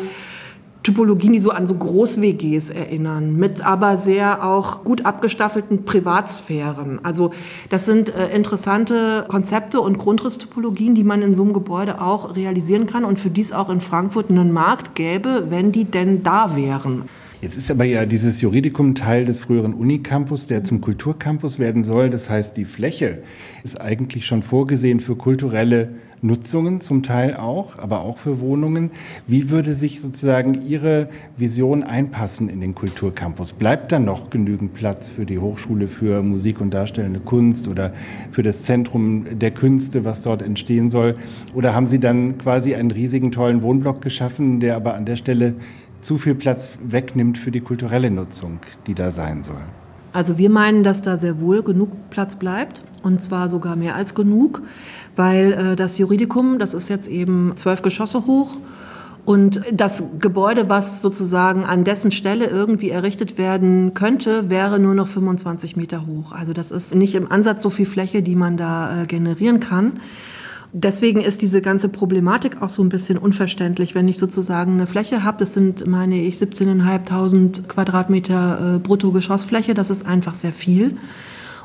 Typologien, 0.87 1.33
die 1.33 1.39
so 1.39 1.51
an 1.51 1.67
so 1.67 1.75
Groß-WGs 1.75 2.69
erinnern, 2.69 3.35
mit 3.35 3.65
aber 3.65 3.97
sehr 3.97 4.45
auch 4.45 4.85
gut 4.85 5.05
abgestaffelten 5.05 5.83
Privatsphären. 5.83 7.03
Also 7.03 7.31
das 7.69 7.85
sind 7.85 8.15
äh, 8.15 8.33
interessante 8.33 9.25
Konzepte 9.27 9.81
und 9.81 9.97
Grundrisstypologien, 9.97 10.95
die 10.95 11.03
man 11.03 11.21
in 11.21 11.33
so 11.33 11.43
einem 11.43 11.51
Gebäude 11.51 11.99
auch 12.01 12.37
realisieren 12.37 12.87
kann 12.87 13.03
und 13.03 13.19
für 13.19 13.29
die 13.29 13.41
es 13.41 13.51
auch 13.51 13.69
in 13.69 13.81
Frankfurt 13.81 14.29
einen 14.29 14.53
Markt 14.53 14.95
gäbe, 14.95 15.47
wenn 15.49 15.73
die 15.73 15.83
denn 15.83 16.23
da 16.23 16.55
wären. 16.55 17.03
Jetzt 17.39 17.55
ist 17.55 17.69
aber 17.69 17.83
ja 17.83 18.07
dieses 18.07 18.41
Juridikum 18.41 18.95
Teil 18.95 19.25
des 19.25 19.41
früheren 19.41 19.75
Unicampus, 19.75 20.47
der 20.47 20.63
zum 20.63 20.81
Kulturcampus 20.81 21.59
werden 21.59 21.83
soll. 21.83 22.09
Das 22.09 22.31
heißt, 22.31 22.57
die 22.57 22.65
Fläche 22.65 23.19
ist 23.63 23.79
eigentlich 23.79 24.25
schon 24.25 24.41
vorgesehen 24.41 24.99
für 24.99 25.15
kulturelle 25.15 25.89
Nutzungen 26.23 26.79
zum 26.79 27.03
Teil 27.03 27.35
auch, 27.35 27.77
aber 27.77 28.01
auch 28.01 28.17
für 28.17 28.39
Wohnungen. 28.39 28.89
Wie 29.27 29.51
würde 29.51 29.75
sich 29.75 30.01
sozusagen 30.01 30.67
Ihre 30.67 31.09
Vision 31.37 31.83
einpassen 31.83 32.49
in 32.49 32.59
den 32.59 32.73
Kulturcampus? 32.73 33.53
Bleibt 33.53 33.91
da 33.91 33.99
noch 33.99 34.31
genügend 34.31 34.73
Platz 34.73 35.07
für 35.07 35.27
die 35.27 35.37
Hochschule 35.37 35.87
für 35.87 36.23
Musik 36.23 36.59
und 36.59 36.73
Darstellende 36.73 37.19
Kunst 37.19 37.67
oder 37.67 37.93
für 38.31 38.41
das 38.41 38.63
Zentrum 38.63 39.27
der 39.31 39.51
Künste, 39.51 40.05
was 40.05 40.21
dort 40.21 40.41
entstehen 40.41 40.89
soll? 40.89 41.13
Oder 41.53 41.75
haben 41.75 41.85
Sie 41.85 41.99
dann 41.99 42.39
quasi 42.39 42.73
einen 42.73 42.89
riesigen, 42.89 43.31
tollen 43.31 43.61
Wohnblock 43.61 44.01
geschaffen, 44.01 44.59
der 44.59 44.75
aber 44.75 44.95
an 44.95 45.05
der 45.05 45.17
Stelle 45.17 45.53
zu 46.07 46.17
viel 46.17 46.35
Platz 46.35 46.71
wegnimmt 46.81 47.37
für 47.37 47.51
die 47.51 47.59
kulturelle 47.59 48.09
Nutzung, 48.09 48.59
die 48.87 48.95
da 48.95 49.11
sein 49.11 49.43
soll. 49.43 49.59
Also 50.13 50.37
wir 50.37 50.49
meinen, 50.49 50.83
dass 50.83 51.01
da 51.01 51.17
sehr 51.17 51.41
wohl 51.41 51.63
genug 51.63 51.89
Platz 52.09 52.37
bleibt 52.37 52.81
und 53.03 53.21
zwar 53.21 53.49
sogar 53.49 53.75
mehr 53.75 53.95
als 53.95 54.15
genug, 54.15 54.61
weil 55.17 55.51
äh, 55.51 55.75
das 55.75 55.97
Juridikum, 55.97 56.59
das 56.59 56.73
ist 56.73 56.87
jetzt 56.87 57.09
eben 57.09 57.51
zwölf 57.57 57.81
Geschosse 57.81 58.25
hoch 58.25 58.57
und 59.25 59.61
das 59.69 60.05
Gebäude, 60.19 60.69
was 60.69 61.01
sozusagen 61.01 61.65
an 61.65 61.83
dessen 61.83 62.11
Stelle 62.11 62.45
irgendwie 62.45 62.89
errichtet 62.89 63.37
werden 63.37 63.93
könnte, 63.93 64.49
wäre 64.49 64.79
nur 64.79 64.95
noch 64.95 65.09
25 65.09 65.75
Meter 65.75 66.07
hoch. 66.07 66.31
Also 66.31 66.53
das 66.53 66.71
ist 66.71 66.95
nicht 66.95 67.15
im 67.15 67.29
Ansatz 67.29 67.61
so 67.61 67.69
viel 67.69 67.85
Fläche, 67.85 68.23
die 68.23 68.37
man 68.37 68.55
da 68.55 69.01
äh, 69.01 69.07
generieren 69.07 69.59
kann. 69.59 69.99
Deswegen 70.79 71.21
ist 71.21 71.41
diese 71.41 71.63
ganze 71.63 71.89
Problematik 71.89 72.61
auch 72.61 72.69
so 72.69 72.83
ein 72.83 72.89
bisschen 72.89 73.17
unverständlich. 73.17 73.95
Wenn 73.95 74.07
ich 74.07 74.19
sozusagen 74.19 74.73
eine 74.73 74.85
Fläche 74.85 75.23
habe, 75.23 75.39
das 75.39 75.55
sind, 75.55 75.87
meine 75.87 76.21
ich, 76.21 76.35
17.500 76.35 77.63
Quadratmeter 77.63 78.75
äh, 78.75 78.77
Bruttogeschossfläche, 78.77 79.73
das 79.73 79.89
ist 79.89 80.05
einfach 80.05 80.35
sehr 80.35 80.53
viel. 80.53 80.95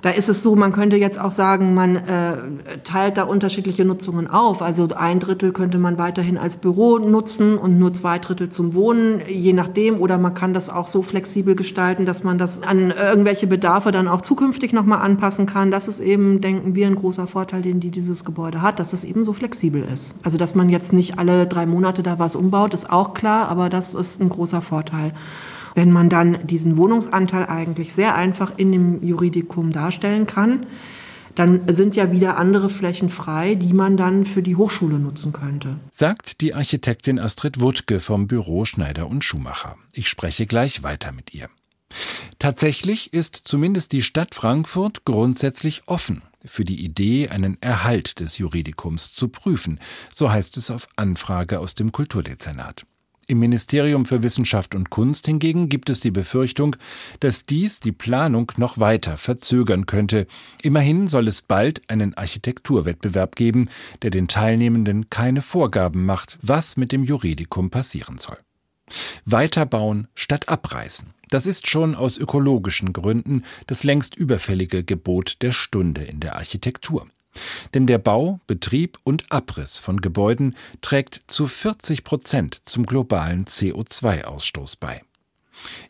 Da 0.03 0.11
ist 0.11 0.29
es 0.29 0.43
so, 0.43 0.57
man 0.57 0.73
könnte 0.73 0.97
jetzt 0.97 1.19
auch 1.19 1.31
sagen, 1.31 1.75
man 1.75 1.95
äh, 1.95 2.37
teilt 2.83 3.17
da 3.17 3.23
unterschiedliche 3.23 3.85
Nutzungen 3.85 4.27
auf. 4.27 4.61
Also 4.61 4.89
ein 4.97 5.21
Drittel 5.21 5.53
könnte 5.53 5.79
man 5.79 5.97
weiterhin 5.97 6.39
als 6.39 6.57
Büro 6.57 6.99
nutzen 6.99 7.57
und 7.57 7.79
nur 7.79 7.95
zwei 7.95 8.19
Drittel 8.19 8.49
zum 8.49 8.75
Wohnen, 8.75 9.21
je 9.29 9.53
nachdem. 9.53 10.01
Oder 10.01 10.19
man 10.19 10.35
kann 10.35 10.55
das 10.55 10.71
auch 10.71 10.89
so 10.89 11.03
flexibel 11.03 11.55
gestalten, 11.55 12.05
dass 12.05 12.25
man 12.25 12.37
das 12.37 12.65
an 12.65 12.91
irgendwelche 12.91 13.47
Bedarfe 13.47 13.93
dann 13.93 14.09
auch 14.09 14.23
zukünftig 14.23 14.73
nochmal 14.73 15.03
anpassen 15.03 15.47
kann. 15.47 15.71
Das 15.71 15.87
ist 15.87 16.01
eben, 16.01 16.41
denken 16.41 16.75
wir, 16.75 16.89
ein 16.89 16.97
großer 16.97 17.29
Vorteil, 17.29 17.63
den 17.63 17.79
die 17.79 17.91
dieses 17.91 18.25
Gebäude 18.25 18.61
hat, 18.61 18.81
dass 18.81 18.93
es 18.93 19.05
eben 19.05 19.25
so 19.25 19.33
flexibel 19.33 19.85
ist. 19.85 20.17
Also 20.25 20.37
dass 20.37 20.57
man 20.57 20.69
jetzt 20.69 20.93
nicht 20.93 21.21
alle 21.21 21.47
drei 21.47 21.65
Monate 21.65 22.03
da 22.03 22.19
was 22.19 22.35
umbaut, 22.35 22.75
ist 22.75 22.91
auch 22.91 23.15
klar, 23.15 23.49
aber 23.49 23.71
das 23.71 23.95
ist 23.95 24.21
ein 24.21 24.31
großer 24.31 24.63
Vorteil. 24.63 25.13
Wenn 25.75 25.91
man 25.91 26.09
dann 26.09 26.47
diesen 26.47 26.77
Wohnungsanteil 26.77 27.47
eigentlich 27.47 27.93
sehr 27.93 28.15
einfach 28.15 28.53
in 28.57 28.73
dem 28.73 29.03
Juridikum 29.03 29.71
darstellen 29.71 30.27
kann, 30.27 30.67
dann 31.35 31.63
sind 31.73 31.97
ja 31.97 32.13
wieder 32.13 32.37
andere 32.37 32.69
Flächen 32.69 33.09
frei, 33.09 33.55
die 33.55 33.73
man 33.73 33.97
dann 33.97 34.25
für 34.25 34.43
die 34.43 34.57
Hochschule 34.57 34.99
nutzen 34.99 35.33
könnte. 35.33 35.79
Sagt 35.91 36.41
die 36.41 36.55
Architektin 36.55 37.19
Astrid 37.19 37.61
Wuttke 37.61 38.01
vom 38.01 38.27
Büro 38.27 38.65
Schneider 38.65 39.09
und 39.09 39.25
Schumacher. 39.25 39.77
Ich 39.95 40.09
spreche 40.09 40.47
gleich 40.47 40.83
weiter 40.83 41.13
mit 41.13 41.33
ihr. 41.35 41.49
Tatsächlich 42.39 43.13
ist 43.13 43.37
zumindest 43.37 43.93
die 43.93 44.03
Stadt 44.03 44.35
Frankfurt 44.35 45.05
grundsätzlich 45.05 45.83
offen 45.87 46.23
für 46.45 46.65
die 46.65 46.85
Idee, 46.85 47.29
einen 47.29 47.61
Erhalt 47.61 48.21
des 48.21 48.39
Juridikums 48.39 49.15
zu 49.15 49.29
prüfen, 49.29 49.79
so 50.13 50.31
heißt 50.31 50.57
es 50.57 50.71
auf 50.71 50.89
Anfrage 50.97 51.61
aus 51.61 51.75
dem 51.75 51.93
Kulturdezernat. 51.93 52.85
Im 53.33 53.39
Ministerium 53.39 54.05
für 54.05 54.23
Wissenschaft 54.23 54.75
und 54.75 54.91
Kunst 54.91 55.25
hingegen 55.25 55.71
gibt 55.71 55.89
es 55.89 56.01
die 56.01 56.11
Befürchtung, 56.11 56.77
dass 57.21 57.45
dies 57.45 57.81
die 57.81 57.91
Planung 57.91 58.53
noch 58.59 58.77
weiter 58.77 59.17
verzögern 59.17 59.87
könnte. 59.87 60.27
Immerhin 60.61 61.09
soll 61.09 61.29
es 61.29 61.41
bald 61.41 61.81
einen 61.89 62.13
Architekturwettbewerb 62.13 63.35
geben, 63.35 63.71
der 64.03 64.11
den 64.11 64.29
Teilnehmenden 64.29 65.09
keine 65.09 65.41
Vorgaben 65.41 66.05
macht, 66.05 66.37
was 66.43 66.77
mit 66.77 66.93
dem 66.93 67.05
Juridikum 67.05 67.71
passieren 67.71 68.19
soll. 68.19 68.37
Weiterbauen 69.25 70.09
statt 70.15 70.51
abreißen. 70.51 71.15
Das 71.31 71.47
ist 71.47 71.69
schon 71.69 71.95
aus 71.95 72.19
ökologischen 72.19 72.93
Gründen 72.93 73.45
das 73.67 73.83
längst 73.83 74.15
überfällige 74.15 74.85
Gebot 74.85 75.41
der 75.41 75.53
Stunde 75.53 76.03
in 76.03 76.21
der 76.21 76.37
Architektur. 76.37 77.07
Denn 77.75 77.87
der 77.87 77.99
Bau, 77.99 78.41
Betrieb 78.47 78.99
und 79.05 79.31
Abriss 79.31 79.79
von 79.79 80.01
Gebäuden 80.01 80.57
trägt 80.81 81.23
zu 81.27 81.47
40 81.47 82.05
Prozent 82.05 82.61
zum 82.65 82.85
globalen 82.87 83.47
CO2-Ausstoß 83.47 84.77
bei. 84.79 85.03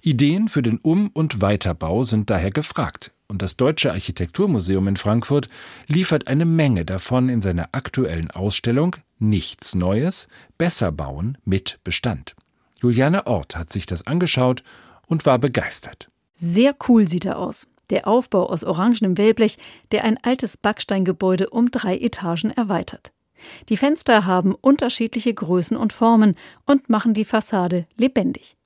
Ideen 0.01 0.49
für 0.49 0.63
den 0.63 0.79
Um- 0.79 1.11
und 1.13 1.41
Weiterbau 1.41 2.03
sind 2.03 2.31
daher 2.31 2.51
gefragt, 2.51 3.13
und 3.29 3.41
das 3.41 3.57
Deutsche 3.57 3.93
Architekturmuseum 3.93 4.89
in 4.89 4.97
Frankfurt 4.97 5.49
liefert 5.87 6.27
eine 6.27 6.45
Menge 6.45 6.85
davon 6.85 7.29
in 7.29 7.41
seiner 7.41 7.71
aktuellen 7.73 8.31
Ausstellung 8.31 8.97
Nichts 9.19 9.75
Neues, 9.77 10.29
besser 10.59 10.91
bauen 10.91 11.39
mit 11.45 11.79
Bestand. 11.85 12.35
Juliane 12.81 13.27
Ort 13.29 13.55
hat 13.55 13.73
sich 13.73 13.87
das 13.87 14.07
angeschaut 14.07 14.65
und 15.07 15.25
war 15.25 15.39
begeistert. 15.39 16.11
Sehr 16.35 16.75
cool 16.89 17.09
sieht 17.09 17.25
er 17.25 17.39
aus. 17.39 17.69
Der 17.91 18.07
Aufbau 18.07 18.47
aus 18.47 18.65
orangenem 18.65 19.19
Wellblech, 19.19 19.59
der 19.91 20.05
ein 20.05 20.19
altes 20.23 20.57
Backsteingebäude 20.57 21.51
um 21.51 21.71
drei 21.71 21.97
Etagen 21.99 22.51
erweitert. 22.51 23.13
Die 23.69 23.77
Fenster 23.77 24.25
haben 24.25 24.55
unterschiedliche 24.55 25.35
Größen 25.35 25.77
und 25.77 25.93
Formen 25.93 26.37
und 26.65 26.89
machen 26.89 27.15
die 27.15 27.25
Fassade 27.25 27.87
lebendig. 27.97 28.57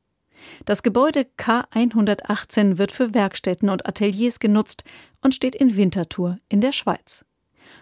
Das 0.64 0.82
Gebäude 0.82 1.26
K118 1.38 2.78
wird 2.78 2.92
für 2.92 3.14
Werkstätten 3.14 3.68
und 3.68 3.86
Ateliers 3.86 4.38
genutzt 4.38 4.84
und 5.22 5.34
steht 5.34 5.56
in 5.56 5.76
Winterthur 5.76 6.38
in 6.48 6.60
der 6.60 6.72
Schweiz. 6.72 7.24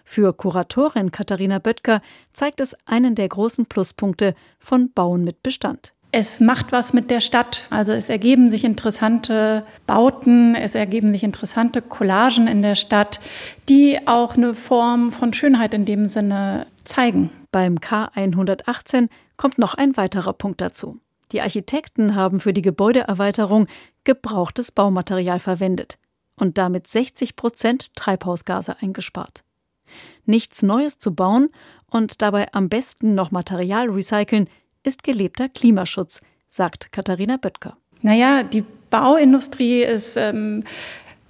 Für 0.05 0.33
Kuratorin 0.33 1.11
Katharina 1.11 1.59
Böttger 1.59 2.01
zeigt 2.33 2.61
es 2.61 2.75
einen 2.87 3.15
der 3.15 3.29
großen 3.29 3.67
Pluspunkte 3.67 4.35
von 4.59 4.93
Bauen 4.93 5.25
mit 5.25 5.43
Bestand. 5.43 5.95
Es 6.17 6.39
macht 6.39 6.71
was 6.71 6.93
mit 6.93 7.11
der 7.11 7.21
Stadt. 7.21 7.65
Also 7.71 7.91
es 7.91 8.09
ergeben 8.09 8.49
sich 8.49 8.63
interessante 8.63 9.67
Bauten, 9.85 10.55
es 10.55 10.77
ergeben 10.77 11.11
sich 11.11 11.25
interessante 11.25 11.83
Collagen 11.83 12.47
in 12.47 12.63
der 12.63 12.77
Stadt, 12.77 13.19
die 13.69 13.99
auch 14.07 14.37
eine 14.37 14.55
Form 14.55 15.11
von 15.11 15.33
Schönheit 15.33 15.75
in 15.75 15.87
dem 15.87 16.07
Sinne 16.07 16.69
zeigen. 16.85 17.33
Beim 17.51 17.79
K118 17.79 19.09
kommt 19.37 19.59
noch 19.59 19.75
ein 19.75 19.97
weiterer 19.97 20.35
Punkt 20.35 20.61
dazu. 20.61 21.01
Die 21.33 21.41
Architekten 21.41 22.15
haben 22.15 22.39
für 22.39 22.53
die 22.53 22.63
Gebäudeerweiterung 22.63 23.67
gebrauchtes 24.05 24.71
Baumaterial 24.71 25.41
verwendet 25.41 25.99
und 26.37 26.59
damit 26.59 26.87
60 26.87 27.35
Prozent 27.35 27.97
Treibhausgase 27.97 28.77
eingespart. 28.81 29.43
Nichts 30.27 30.63
Neues 30.63 31.01
zu 31.01 31.13
bauen 31.13 31.49
und 31.91 32.23
dabei 32.23 32.53
am 32.53 32.69
besten 32.69 33.17
noch 33.17 33.33
Material 33.33 33.91
recyceln, 33.91 34.49
ist 34.85 35.03
gelebter 35.03 35.49
Klimaschutz, 35.49 36.21
sagt 36.49 36.93
Katharina 36.93 37.37
Böttger. 37.37 37.77
Naja, 38.03 38.43
die 38.43 38.65
Bauindustrie 38.91 39.83
ist 39.83 40.17
ähm, 40.17 40.63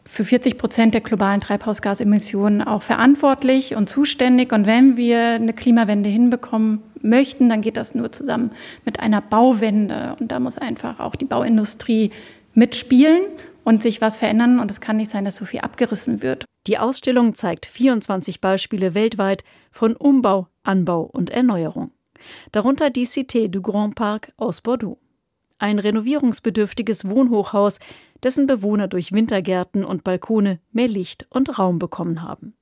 für 0.04 0.24
40 0.24 0.58
Prozent 0.58 0.94
der 0.94 1.00
globalen 1.00 1.40
Treibhausgasemissionen 1.40 2.62
auch 2.62 2.82
verantwortlich 2.82 3.74
und 3.74 3.88
zuständig. 3.88 4.52
Und 4.52 4.66
wenn 4.66 4.96
wir 4.96 5.20
eine 5.20 5.52
Klimawende 5.52 6.08
hinbekommen 6.08 6.82
möchten, 7.00 7.48
dann 7.48 7.60
geht 7.60 7.76
das 7.76 7.94
nur 7.94 8.12
zusammen 8.12 8.50
mit 8.84 9.00
einer 9.00 9.20
Bauwende. 9.20 10.16
Und 10.20 10.30
da 10.30 10.40
muss 10.40 10.58
einfach 10.58 11.00
auch 11.00 11.16
die 11.16 11.24
Bauindustrie 11.24 12.10
mitspielen 12.54 13.22
und 13.62 13.82
sich 13.82 14.00
was 14.00 14.16
verändern. 14.16 14.58
Und 14.58 14.70
es 14.70 14.80
kann 14.80 14.98
nicht 14.98 15.10
sein, 15.10 15.24
dass 15.24 15.36
so 15.36 15.44
viel 15.44 15.60
abgerissen 15.60 16.22
wird. 16.22 16.44
Die 16.66 16.78
Ausstellung 16.78 17.34
zeigt 17.34 17.66
24 17.66 18.40
Beispiele 18.40 18.94
weltweit 18.94 19.44
von 19.70 19.96
Umbau, 19.96 20.48
Anbau 20.64 21.02
und 21.02 21.30
Erneuerung 21.30 21.92
darunter 22.52 22.90
die 22.90 23.06
Cité 23.06 23.48
du 23.48 23.62
Grand 23.62 23.94
Parc 23.94 24.32
aus 24.36 24.60
Bordeaux. 24.60 24.98
Ein 25.58 25.78
renovierungsbedürftiges 25.78 27.08
Wohnhochhaus, 27.08 27.78
dessen 28.22 28.46
Bewohner 28.46 28.88
durch 28.88 29.12
Wintergärten 29.12 29.84
und 29.84 30.04
Balkone 30.04 30.58
mehr 30.72 30.88
Licht 30.88 31.26
und 31.30 31.58
Raum 31.58 31.78
bekommen 31.78 32.22
haben. 32.22 32.54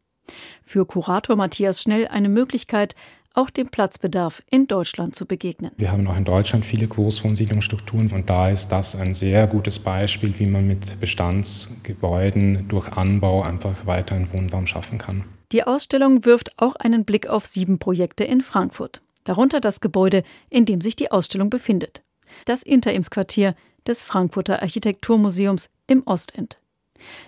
Für 0.62 0.86
Kurator 0.86 1.36
Matthias 1.36 1.82
Schnell 1.82 2.06
eine 2.06 2.28
Möglichkeit, 2.28 2.94
auch 3.34 3.50
dem 3.50 3.68
Platzbedarf 3.68 4.42
in 4.50 4.66
Deutschland 4.66 5.14
zu 5.14 5.26
begegnen. 5.26 5.72
Wir 5.78 5.90
haben 5.90 6.06
auch 6.06 6.16
in 6.16 6.24
Deutschland 6.24 6.66
viele 6.66 6.86
Großwohnsiedlungsstrukturen 6.86 8.12
und 8.12 8.28
da 8.28 8.50
ist 8.50 8.68
das 8.68 8.94
ein 8.94 9.14
sehr 9.14 9.46
gutes 9.46 9.78
Beispiel, 9.78 10.38
wie 10.38 10.46
man 10.46 10.66
mit 10.66 11.00
Bestandsgebäuden 11.00 12.68
durch 12.68 12.92
Anbau 12.92 13.42
einfach 13.42 13.86
weiter 13.86 14.14
einen 14.14 14.32
Wohnraum 14.32 14.66
schaffen 14.66 14.98
kann. 14.98 15.24
Die 15.52 15.64
Ausstellung 15.64 16.24
wirft 16.24 16.58
auch 16.58 16.76
einen 16.76 17.04
Blick 17.04 17.26
auf 17.26 17.46
sieben 17.46 17.78
Projekte 17.78 18.24
in 18.24 18.42
Frankfurt 18.42 19.02
darunter 19.24 19.60
das 19.60 19.80
Gebäude, 19.80 20.22
in 20.50 20.64
dem 20.64 20.80
sich 20.80 20.96
die 20.96 21.10
Ausstellung 21.10 21.50
befindet. 21.50 22.02
Das 22.44 22.62
Interimsquartier 22.62 23.54
des 23.86 24.02
Frankfurter 24.02 24.62
Architekturmuseums 24.62 25.68
im 25.86 26.02
Ostend. 26.06 26.58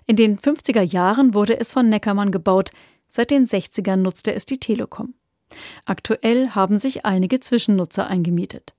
In 0.07 0.17
den 0.17 0.39
50er 0.39 0.83
Jahren 0.83 1.35
wurde 1.35 1.59
es 1.59 1.73
von 1.73 1.89
Neckermann 1.89 2.31
gebaut, 2.31 2.71
seit 3.09 3.31
den 3.31 3.47
60ern 3.47 3.97
nutzte 3.97 4.33
es 4.33 4.47
die 4.47 4.59
Telekom. 4.59 5.15
Aktuell 5.85 6.51
haben 6.51 6.79
sich 6.79 7.05
einige 7.05 7.41
Zwischennutzer 7.41 8.07
eingemietet. 8.07 8.75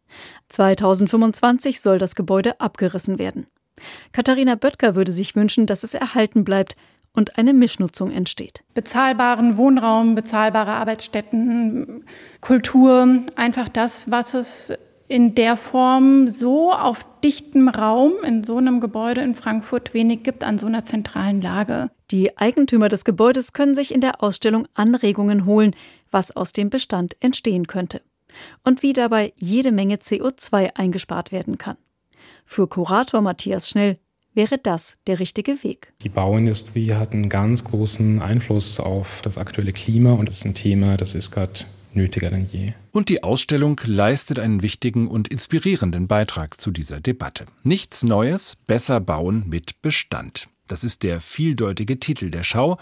2025 0.49 1.79
soll 1.79 1.99
das 1.99 2.15
Gebäude 2.15 2.59
abgerissen 2.59 3.19
werden. 3.19 3.47
Katharina 4.13 4.55
Böttger 4.55 4.95
würde 4.95 5.11
sich 5.11 5.35
wünschen, 5.35 5.65
dass 5.65 5.83
es 5.83 5.93
erhalten 5.93 6.43
bleibt 6.43 6.75
und 7.15 7.37
eine 7.37 7.53
Mischnutzung 7.53 8.11
entsteht. 8.11 8.63
Bezahlbaren 8.73 9.57
Wohnraum, 9.57 10.15
bezahlbare 10.15 10.71
Arbeitsstätten, 10.71 12.05
Kultur, 12.41 13.21
einfach 13.35 13.69
das, 13.69 14.11
was 14.11 14.33
es 14.33 14.73
in 15.07 15.35
der 15.35 15.55
Form 15.55 16.29
so 16.29 16.71
auf 16.71 17.05
dichtem 17.23 17.69
Raum 17.69 18.13
in 18.23 18.43
so 18.43 18.57
einem 18.57 18.79
Gebäude 18.79 19.21
in 19.21 19.35
Frankfurt 19.35 19.93
wenig 19.93 20.23
gibt 20.23 20.43
an 20.43 20.57
so 20.57 20.65
einer 20.65 20.85
zentralen 20.85 21.41
Lage. 21.41 21.91
Die 22.11 22.37
Eigentümer 22.37 22.89
des 22.89 23.05
Gebäudes 23.05 23.53
können 23.53 23.75
sich 23.75 23.93
in 23.93 24.01
der 24.01 24.23
Ausstellung 24.23 24.67
Anregungen 24.73 25.45
holen, 25.45 25.75
was 26.11 26.35
aus 26.35 26.53
dem 26.53 26.69
Bestand 26.69 27.15
entstehen 27.19 27.67
könnte 27.67 28.01
und 28.63 28.83
wie 28.83 28.93
dabei 28.93 29.33
jede 29.35 29.71
Menge 29.71 29.95
CO2 29.95 30.75
eingespart 30.75 31.31
werden 31.31 31.57
kann. 31.57 31.77
Für 32.45 32.67
Kurator 32.67 33.21
Matthias 33.21 33.69
Schnell 33.69 33.97
wäre 34.35 34.57
das 34.57 34.97
der 35.07 35.19
richtige 35.19 35.63
Weg. 35.63 35.93
Die 36.01 36.09
Bauindustrie 36.09 36.93
hat 36.93 37.13
einen 37.13 37.29
ganz 37.29 37.63
großen 37.63 38.21
Einfluss 38.21 38.79
auf 38.79 39.21
das 39.23 39.37
aktuelle 39.37 39.73
Klima 39.73 40.13
und 40.13 40.29
das 40.29 40.37
ist 40.37 40.45
ein 40.45 40.55
Thema, 40.55 40.97
das 40.97 41.15
ist 41.15 41.31
gerade 41.31 41.65
nötiger 41.93 42.29
denn 42.29 42.45
je. 42.45 42.73
Und 42.91 43.09
die 43.09 43.23
Ausstellung 43.23 43.79
leistet 43.83 44.39
einen 44.39 44.61
wichtigen 44.61 45.07
und 45.07 45.29
inspirierenden 45.29 46.07
Beitrag 46.07 46.59
zu 46.59 46.71
dieser 46.71 46.99
Debatte. 46.99 47.45
Nichts 47.63 48.03
Neues, 48.03 48.57
besser 48.67 48.99
bauen 48.99 49.45
mit 49.47 49.81
Bestand. 49.81 50.49
Das 50.67 50.83
ist 50.83 51.03
der 51.03 51.21
vieldeutige 51.21 51.99
Titel 51.99 52.31
der 52.31 52.43
Schau, 52.43 52.77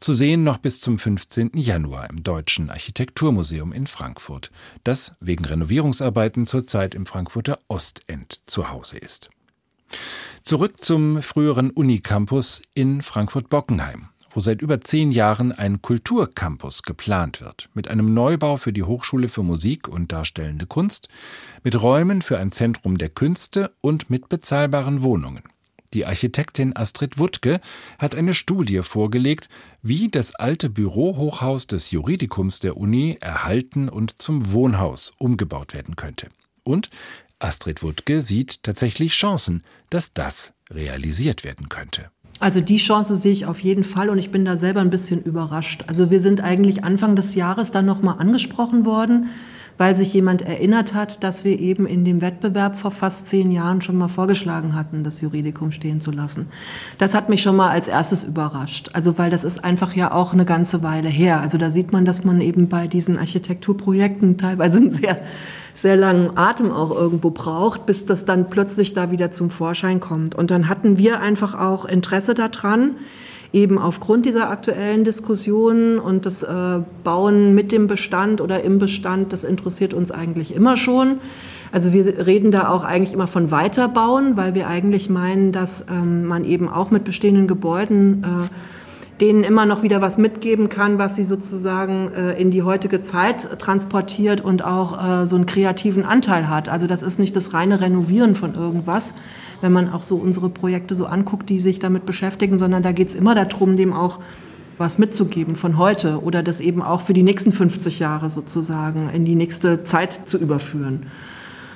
zu 0.00 0.12
sehen 0.12 0.42
noch 0.42 0.58
bis 0.58 0.80
zum 0.80 0.98
15. 0.98 1.52
Januar 1.54 2.10
im 2.10 2.24
Deutschen 2.24 2.68
Architekturmuseum 2.68 3.72
in 3.72 3.86
Frankfurt, 3.86 4.50
das 4.82 5.14
wegen 5.20 5.44
Renovierungsarbeiten 5.44 6.46
zurzeit 6.46 6.96
im 6.96 7.06
Frankfurter 7.06 7.60
Ostend 7.68 8.40
zu 8.44 8.70
Hause 8.70 8.98
ist. 8.98 9.30
Zurück 10.42 10.82
zum 10.82 11.22
früheren 11.22 11.70
Unicampus 11.70 12.62
in 12.74 13.02
Frankfurt-Bockenheim. 13.02 14.08
wo 14.34 14.40
seit 14.40 14.62
über 14.62 14.80
zehn 14.80 15.10
Jahren 15.10 15.52
ein 15.52 15.80
Kulturcampus 15.82 16.82
geplant 16.82 17.40
wird, 17.40 17.70
mit 17.74 17.88
einem 17.88 18.12
Neubau 18.12 18.56
für 18.56 18.72
die 18.72 18.82
Hochschule 18.82 19.28
für 19.28 19.42
Musik 19.42 19.88
und 19.88 20.12
Darstellende 20.12 20.66
Kunst, 20.66 21.08
mit 21.64 21.80
Räumen 21.80 22.22
für 22.22 22.38
ein 22.38 22.52
Zentrum 22.52 22.98
der 22.98 23.08
Künste 23.08 23.72
und 23.80 24.10
mit 24.10 24.28
bezahlbaren 24.28 25.02
Wohnungen. 25.02 25.42
Die 25.94 26.04
Architektin 26.04 26.76
Astrid 26.76 27.18
Wuttke 27.18 27.60
hat 27.98 28.14
eine 28.14 28.34
Studie 28.34 28.82
vorgelegt, 28.82 29.48
wie 29.82 30.08
das 30.08 30.34
alte 30.34 30.68
Bürohochhaus 30.68 31.66
des 31.66 31.90
Juridikums 31.90 32.60
der 32.60 32.76
Uni 32.76 33.16
erhalten 33.20 33.88
und 33.88 34.20
zum 34.20 34.52
Wohnhaus 34.52 35.14
umgebaut 35.18 35.72
werden 35.72 35.96
könnte. 35.96 36.28
Und 36.62 36.90
Astrid 37.38 37.82
Wuttke 37.82 38.20
sieht 38.20 38.62
tatsächlich 38.62 39.12
Chancen, 39.12 39.62
dass 39.90 40.12
das 40.12 40.54
realisiert 40.70 41.44
werden 41.44 41.68
könnte. 41.68 42.10
Also 42.40 42.60
die 42.60 42.76
Chance 42.76 43.16
sehe 43.16 43.32
ich 43.32 43.46
auf 43.46 43.60
jeden 43.60 43.84
Fall 43.84 44.10
und 44.10 44.18
ich 44.18 44.30
bin 44.30 44.44
da 44.44 44.56
selber 44.56 44.80
ein 44.80 44.90
bisschen 44.90 45.22
überrascht. 45.22 45.84
Also 45.88 46.10
wir 46.10 46.20
sind 46.20 46.40
eigentlich 46.40 46.84
Anfang 46.84 47.16
des 47.16 47.34
Jahres 47.34 47.70
dann 47.72 47.84
nochmal 47.86 48.18
angesprochen 48.18 48.84
worden 48.84 49.30
weil 49.78 49.96
sich 49.96 50.12
jemand 50.12 50.42
erinnert 50.42 50.92
hat, 50.92 51.22
dass 51.22 51.44
wir 51.44 51.58
eben 51.58 51.86
in 51.86 52.04
dem 52.04 52.20
Wettbewerb 52.20 52.76
vor 52.76 52.90
fast 52.90 53.28
zehn 53.28 53.50
Jahren 53.52 53.80
schon 53.80 53.96
mal 53.96 54.08
vorgeschlagen 54.08 54.74
hatten, 54.74 55.04
das 55.04 55.20
Juridikum 55.20 55.70
stehen 55.70 56.00
zu 56.00 56.10
lassen. 56.10 56.46
Das 56.98 57.14
hat 57.14 57.28
mich 57.28 57.42
schon 57.42 57.56
mal 57.56 57.70
als 57.70 57.86
erstes 57.86 58.24
überrascht. 58.24 58.90
Also 58.92 59.18
weil 59.18 59.30
das 59.30 59.44
ist 59.44 59.62
einfach 59.64 59.94
ja 59.94 60.12
auch 60.12 60.32
eine 60.32 60.44
ganze 60.44 60.82
Weile 60.82 61.08
her. 61.08 61.40
Also 61.40 61.56
da 61.56 61.70
sieht 61.70 61.92
man, 61.92 62.04
dass 62.04 62.24
man 62.24 62.40
eben 62.40 62.68
bei 62.68 62.88
diesen 62.88 63.16
Architekturprojekten 63.16 64.36
teilweise 64.36 64.78
einen 64.78 64.90
sehr, 64.90 65.16
sehr 65.74 65.96
langen 65.96 66.36
Atem 66.36 66.72
auch 66.72 66.90
irgendwo 66.90 67.30
braucht, 67.30 67.86
bis 67.86 68.04
das 68.04 68.24
dann 68.24 68.50
plötzlich 68.50 68.94
da 68.94 69.12
wieder 69.12 69.30
zum 69.30 69.48
Vorschein 69.48 70.00
kommt. 70.00 70.34
Und 70.34 70.50
dann 70.50 70.68
hatten 70.68 70.98
wir 70.98 71.20
einfach 71.20 71.54
auch 71.54 71.84
Interesse 71.84 72.34
daran, 72.34 72.96
eben 73.52 73.78
aufgrund 73.78 74.26
dieser 74.26 74.50
aktuellen 74.50 75.04
Diskussionen 75.04 75.98
und 75.98 76.26
das 76.26 76.42
äh, 76.42 76.80
Bauen 77.04 77.54
mit 77.54 77.72
dem 77.72 77.86
Bestand 77.86 78.40
oder 78.40 78.62
im 78.62 78.78
Bestand, 78.78 79.32
das 79.32 79.44
interessiert 79.44 79.94
uns 79.94 80.10
eigentlich 80.10 80.54
immer 80.54 80.76
schon. 80.76 81.18
Also 81.72 81.92
wir 81.92 82.26
reden 82.26 82.50
da 82.50 82.68
auch 82.68 82.84
eigentlich 82.84 83.12
immer 83.12 83.26
von 83.26 83.50
Weiterbauen, 83.50 84.36
weil 84.36 84.54
wir 84.54 84.68
eigentlich 84.68 85.10
meinen, 85.10 85.52
dass 85.52 85.86
ähm, 85.90 86.24
man 86.24 86.44
eben 86.44 86.68
auch 86.68 86.90
mit 86.90 87.04
bestehenden 87.04 87.46
Gebäuden 87.46 88.24
äh, 88.24 88.48
denen 89.20 89.42
immer 89.42 89.66
noch 89.66 89.82
wieder 89.82 90.00
was 90.00 90.18
mitgeben 90.18 90.68
kann, 90.68 90.98
was 90.98 91.16
sie 91.16 91.24
sozusagen 91.24 92.12
äh, 92.12 92.40
in 92.40 92.50
die 92.50 92.62
heutige 92.62 93.00
Zeit 93.00 93.58
transportiert 93.58 94.40
und 94.40 94.64
auch 94.64 95.22
äh, 95.22 95.26
so 95.26 95.36
einen 95.36 95.46
kreativen 95.46 96.04
Anteil 96.04 96.48
hat. 96.48 96.68
Also 96.68 96.86
das 96.86 97.02
ist 97.02 97.18
nicht 97.18 97.34
das 97.34 97.52
reine 97.52 97.80
Renovieren 97.80 98.34
von 98.34 98.54
irgendwas, 98.54 99.14
wenn 99.60 99.72
man 99.72 99.92
auch 99.92 100.02
so 100.02 100.16
unsere 100.16 100.48
Projekte 100.48 100.94
so 100.94 101.06
anguckt, 101.06 101.48
die 101.50 101.60
sich 101.60 101.78
damit 101.80 102.06
beschäftigen, 102.06 102.58
sondern 102.58 102.82
da 102.82 102.92
geht 102.92 103.08
es 103.08 103.14
immer 103.14 103.34
darum, 103.34 103.76
dem 103.76 103.92
auch 103.92 104.20
was 104.78 104.98
mitzugeben 104.98 105.56
von 105.56 105.76
heute 105.76 106.22
oder 106.22 106.44
das 106.44 106.60
eben 106.60 106.82
auch 106.82 107.00
für 107.00 107.12
die 107.12 107.24
nächsten 107.24 107.50
50 107.50 107.98
Jahre 107.98 108.30
sozusagen 108.30 109.10
in 109.12 109.24
die 109.24 109.34
nächste 109.34 109.82
Zeit 109.82 110.28
zu 110.28 110.38
überführen. 110.38 111.06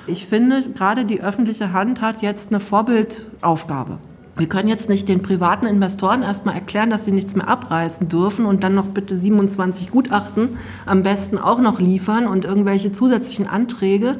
Ich 0.07 0.27
finde, 0.27 0.63
gerade 0.73 1.05
die 1.05 1.21
öffentliche 1.21 1.73
Hand 1.73 2.01
hat 2.01 2.21
jetzt 2.21 2.49
eine 2.51 2.59
Vorbildaufgabe. 2.59 3.99
Wir 4.35 4.49
können 4.49 4.67
jetzt 4.67 4.89
nicht 4.89 5.07
den 5.09 5.21
privaten 5.21 5.67
Investoren 5.67 6.23
erstmal 6.23 6.55
erklären, 6.55 6.89
dass 6.89 7.05
sie 7.05 7.11
nichts 7.11 7.35
mehr 7.35 7.47
abreißen 7.47 8.09
dürfen 8.09 8.45
und 8.45 8.63
dann 8.63 8.73
noch 8.73 8.87
bitte 8.87 9.15
27 9.15 9.91
Gutachten 9.91 10.57
am 10.87 11.03
besten 11.03 11.37
auch 11.37 11.59
noch 11.59 11.79
liefern 11.79 12.25
und 12.25 12.43
irgendwelche 12.43 12.91
zusätzlichen 12.91 13.47
Anträge. 13.47 14.17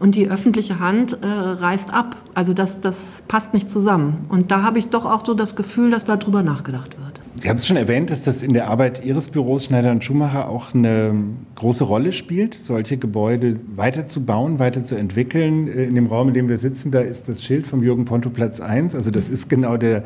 Und 0.00 0.16
die 0.16 0.28
öffentliche 0.28 0.80
Hand 0.80 1.22
äh, 1.22 1.26
reißt 1.26 1.94
ab. 1.94 2.16
Also 2.34 2.52
das, 2.52 2.80
das 2.80 3.22
passt 3.28 3.54
nicht 3.54 3.70
zusammen. 3.70 4.26
Und 4.28 4.50
da 4.50 4.62
habe 4.62 4.80
ich 4.80 4.88
doch 4.88 5.04
auch 5.04 5.24
so 5.24 5.34
das 5.34 5.54
Gefühl, 5.54 5.92
dass 5.92 6.04
darüber 6.04 6.42
nachgedacht 6.42 6.98
wird. 6.98 7.13
Sie 7.36 7.48
haben 7.48 7.56
es 7.56 7.66
schon 7.66 7.76
erwähnt, 7.76 8.10
dass 8.10 8.22
das 8.22 8.44
in 8.44 8.52
der 8.52 8.68
Arbeit 8.68 9.04
Ihres 9.04 9.28
Büros 9.28 9.64
Schneider 9.64 9.90
und 9.90 10.04
Schumacher 10.04 10.48
auch 10.48 10.72
eine 10.72 11.14
große 11.56 11.82
Rolle 11.82 12.12
spielt, 12.12 12.54
solche 12.54 12.96
Gebäude 12.96 13.58
weiterzubauen, 13.74 14.60
weiterzuentwickeln. 14.60 15.66
Äh, 15.66 15.84
in 15.84 15.96
dem 15.96 16.06
Raum, 16.06 16.28
in 16.28 16.34
dem 16.34 16.48
wir 16.48 16.58
sitzen, 16.58 16.92
da 16.92 17.00
ist 17.00 17.28
das 17.28 17.42
Schild 17.42 17.66
vom 17.66 17.82
Jürgen 17.82 18.04
Ponto 18.04 18.30
Platz 18.30 18.60
1. 18.60 18.94
Also 18.94 19.10
das 19.10 19.30
ist 19.30 19.48
genau 19.48 19.76
der 19.76 20.04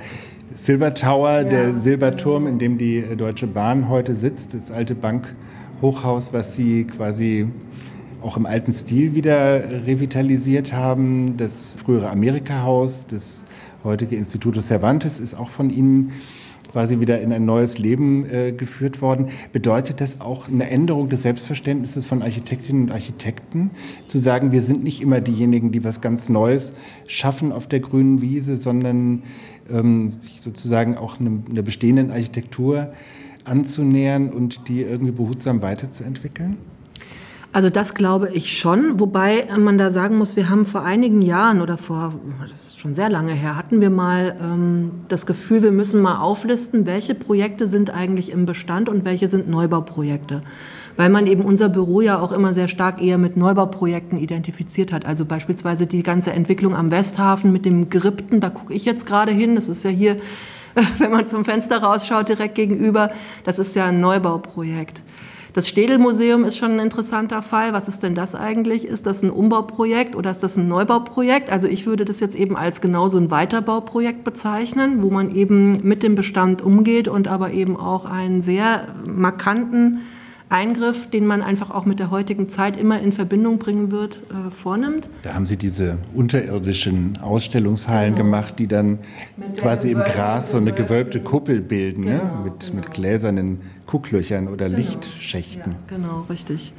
Silver 0.55 0.95
Tower, 0.95 1.43
ja. 1.43 1.45
der 1.45 1.75
Silberturm, 1.75 2.47
in 2.47 2.59
dem 2.59 2.79
die 2.79 3.05
Deutsche 3.17 3.47
Bahn 3.47 3.91
heute 3.91 4.15
sitzt, 4.15 4.55
das 4.55 4.71
alte 4.71 4.95
Bankhochhaus, 4.95 6.33
was 6.33 6.55
Sie 6.55 6.85
quasi 6.85 7.47
auch 8.23 8.39
im 8.39 8.47
alten 8.47 8.73
Stil 8.73 9.15
wieder 9.15 9.87
revitalisiert 9.87 10.73
haben. 10.73 11.37
Das 11.37 11.77
frühere 11.77 12.09
Amerika-Haus, 12.09 13.05
das 13.07 13.43
heutige 13.85 14.17
Instituto 14.17 14.61
Cervantes 14.61 15.21
ist 15.21 15.35
auch 15.35 15.51
von 15.51 15.69
Ihnen 15.69 16.13
quasi 16.71 17.01
wieder 17.01 17.21
in 17.21 17.33
ein 17.33 17.45
neues 17.45 17.79
Leben 17.79 18.29
äh, 18.29 18.53
geführt 18.53 19.03
worden. 19.03 19.29
Bedeutet 19.53 20.01
das 20.01 20.21
auch 20.21 20.49
eine 20.49 20.69
Änderung 20.71 21.09
des 21.09 21.23
Selbstverständnisses 21.23 22.07
von 22.07 22.23
Architektinnen 22.23 22.85
und 22.85 22.93
Architekten, 22.93 23.71
zu 24.07 24.19
sagen, 24.19 24.53
wir 24.53 24.63
sind 24.63 24.85
nicht 24.85 25.01
immer 25.01 25.21
diejenigen, 25.21 25.73
die 25.73 25.85
was 25.85 26.01
ganz 26.01 26.29
Neues 26.29 26.73
schaffen 27.07 27.53
auf 27.53 27.67
der 27.67 27.81
grünen 27.81 28.21
Wiese, 28.21 28.57
sondern 28.57 29.23
ähm, 29.71 30.09
sich 30.09 30.41
sozusagen 30.41 30.97
auch 30.97 31.21
einer 31.21 31.31
eine 31.49 31.63
bestehenden 31.63 32.11
Architektur 32.11 32.93
anzunähern 33.45 34.31
und 34.31 34.69
die 34.69 34.83
irgendwie 34.83 35.13
behutsam 35.13 35.63
weiterzuentwickeln? 35.63 36.57
Also 37.51 37.71
das 37.71 37.95
glaube 37.95 38.29
ich 38.35 38.59
schon, 38.59 39.01
wobei 39.01 39.47
man 39.59 39.79
da 39.79 39.91
sagen 39.91 40.19
muss, 40.19 40.37
wir 40.37 40.51
haben 40.51 40.67
vor 40.67 40.83
einigen 40.83 41.23
Jahren 41.23 41.63
oder 41.63 41.79
vor, 41.79 42.15
das 42.51 42.67
ist 42.67 42.79
schon 42.79 42.93
sehr 42.93 43.09
lange 43.09 43.33
her, 43.33 43.57
hatten 43.57 43.81
wir 43.81 43.89
mal 43.89 44.37
ähm, 44.41 44.91
das 45.09 45.25
Gefühl, 45.25 45.63
wir 45.63 45.73
müssen 45.73 46.03
mal 46.03 46.19
auflisten, 46.19 46.85
welche 46.85 47.15
Projekte 47.15 47.67
sind 47.67 47.89
eigentlich 47.89 48.31
im 48.33 48.45
Bestand 48.45 48.91
und 48.91 49.07
welche 49.07 49.29
sind 49.29 49.49
Neubauprojekte. 49.49 50.43
Weil 50.97 51.09
man 51.09 51.27
eben 51.27 51.43
unser 51.43 51.71
Büro 51.71 52.03
ja 52.03 52.21
auch 52.21 52.33
immer 52.33 52.53
sehr 52.53 52.69
stark 52.69 53.01
eher 53.01 53.17
mit 53.17 53.39
Neubauprojekten 53.39 54.19
identifiziert 54.19 54.93
hat. 54.93 55.07
Also 55.07 55.25
beispielsweise 55.25 55.87
die 55.87 56.03
ganze 56.03 56.33
Entwicklung 56.33 56.77
am 56.77 56.91
Westhafen 56.91 57.51
mit 57.51 57.65
dem 57.65 57.89
Gerippten, 57.89 58.41
da 58.41 58.51
gucke 58.51 58.75
ich 58.75 58.85
jetzt 58.85 59.07
gerade 59.07 59.33
hin, 59.33 59.55
das 59.55 59.71
ist 59.71 59.85
ja 59.85 59.91
hier, 59.91 60.19
wenn 60.99 61.11
man 61.11 61.27
zum 61.27 61.47
Fenster 61.47 61.79
rausschaut, 61.79 62.29
direkt 62.29 62.57
gegenüber, 62.57 63.11
das 63.45 63.59
ist 63.59 63.75
ja 63.75 63.87
ein 63.87 64.01
Neubauprojekt. 64.01 65.03
Das 65.59 65.67
Städelmuseum 65.67 66.45
ist 66.45 66.57
schon 66.57 66.75
ein 66.75 66.79
interessanter 66.79 67.43
Fall. 67.43 67.73
Was 67.73 67.89
ist 67.89 68.05
denn 68.05 68.15
das 68.15 68.37
eigentlich? 68.37 68.85
Ist 68.85 69.07
das 69.07 69.25
ein 69.25 69.31
Umbauprojekt 69.31 70.15
oder 70.15 70.31
ist 70.31 70.45
das 70.45 70.57
ein 70.57 70.69
Neubauprojekt? 70.69 71.51
Also 71.51 71.67
ich 71.67 71.85
würde 71.85 72.05
das 72.05 72.21
jetzt 72.21 72.37
eben 72.37 72.57
als 72.57 72.81
genauso 72.81 73.19
ein 73.19 73.33
Weiterbauprojekt 73.33 74.23
bezeichnen, 74.23 75.03
wo 75.03 75.11
man 75.11 75.35
eben 75.35 75.83
mit 75.83 76.05
dem 76.05 76.15
Bestand 76.15 76.63
umgeht 76.63 77.09
und 77.09 77.27
aber 77.27 77.51
eben 77.51 77.77
auch 77.77 78.05
einen 78.05 78.41
sehr 78.41 78.87
markanten 79.05 80.03
Eingriff, 80.51 81.11
den 81.11 81.27
man 81.27 81.43
einfach 81.43 81.71
auch 81.71 81.85
mit 81.85 81.99
der 81.99 82.11
heutigen 82.11 82.49
Zeit 82.49 82.77
immer 82.77 83.01
in 83.01 83.13
Verbindung 83.13 83.59
bringen 83.59 83.91
wird, 83.91 84.23
äh, 84.31 84.51
vornimmt. 84.51 85.09
Da 85.23 85.35
haben 85.35 85.47
Sie 85.47 85.57
diese 85.57 85.99
unterirdischen 86.15 87.19
Ausstellungshallen 87.21 88.15
genau. 88.15 88.25
gemacht, 88.25 88.59
die 88.59 88.67
dann 88.67 88.99
quasi 89.59 89.91
im 89.91 89.99
Gras 89.99 90.53
so 90.53 90.59
eine 90.59 90.73
gewölbte 90.73 91.21
Kuppel 91.21 91.61
bilden, 91.61 92.05
ne? 92.05 92.21
genau, 92.21 92.25
ne? 92.25 92.41
mit, 92.45 92.61
genau. 92.61 92.75
mit 92.77 92.91
gläsernen 92.93 93.61
Kucklöchern 93.87 94.49
oder 94.49 94.67
genau. 94.67 94.79
Lichtschächten. 94.79 95.73
Ja, 95.73 95.97
genau, 95.97 96.27
richtig. 96.31 96.73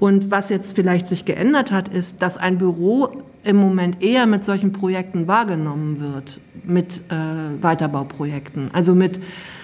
Und 0.00 0.30
was 0.30 0.48
jetzt 0.50 0.76
vielleicht 0.76 1.08
sich 1.08 1.24
geändert 1.24 1.72
hat, 1.72 1.88
ist, 1.88 2.22
dass 2.22 2.36
ein 2.36 2.58
Büro 2.58 3.08
im 3.42 3.56
Moment 3.56 4.02
eher 4.02 4.26
mit 4.26 4.44
solchen 4.44 4.72
Projekten 4.72 5.26
wahrgenommen 5.26 6.00
wird, 6.00 6.40
mit 6.64 7.02
äh, 7.08 7.62
Weiterbauprojekten, 7.62 8.70
also 8.72 8.94
mit 8.94 9.18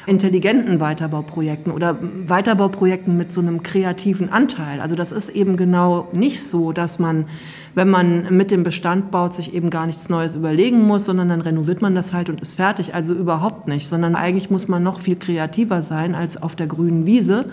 intelligenten 0.06 0.80
Weiterbauprojekten 0.80 1.72
oder 1.72 1.96
Weiterbauprojekten 2.26 3.16
mit 3.16 3.32
so 3.32 3.40
einem 3.40 3.62
kreativen 3.62 4.30
Anteil. 4.30 4.80
Also 4.80 4.94
das 4.94 5.12
ist 5.12 5.30
eben 5.30 5.56
genau 5.56 6.08
nicht 6.12 6.42
so, 6.42 6.72
dass 6.72 6.98
man, 6.98 7.26
wenn 7.74 7.88
man 7.88 8.34
mit 8.36 8.50
dem 8.50 8.62
Bestand 8.62 9.10
baut, 9.10 9.34
sich 9.34 9.54
eben 9.54 9.70
gar 9.70 9.86
nichts 9.86 10.08
Neues 10.08 10.36
überlegen 10.36 10.82
muss, 10.86 11.06
sondern 11.06 11.28
dann 11.28 11.40
renoviert 11.40 11.82
man 11.82 11.94
das 11.94 12.12
halt 12.12 12.28
und 12.28 12.40
ist 12.40 12.54
fertig. 12.54 12.94
Also 12.94 13.14
überhaupt 13.14 13.66
nicht, 13.66 13.88
sondern 13.88 14.14
eigentlich 14.14 14.50
muss 14.50 14.68
man 14.68 14.82
noch 14.82 15.00
viel 15.00 15.16
kreativer 15.16 15.82
sein 15.82 16.14
als 16.14 16.40
auf 16.40 16.54
der 16.54 16.66
grünen 16.66 17.06
Wiese, 17.06 17.46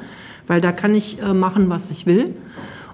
weil 0.47 0.61
da 0.61 0.71
kann 0.71 0.93
ich 0.93 1.21
äh, 1.21 1.33
machen, 1.33 1.69
was 1.69 1.91
ich 1.91 2.05
will. 2.05 2.35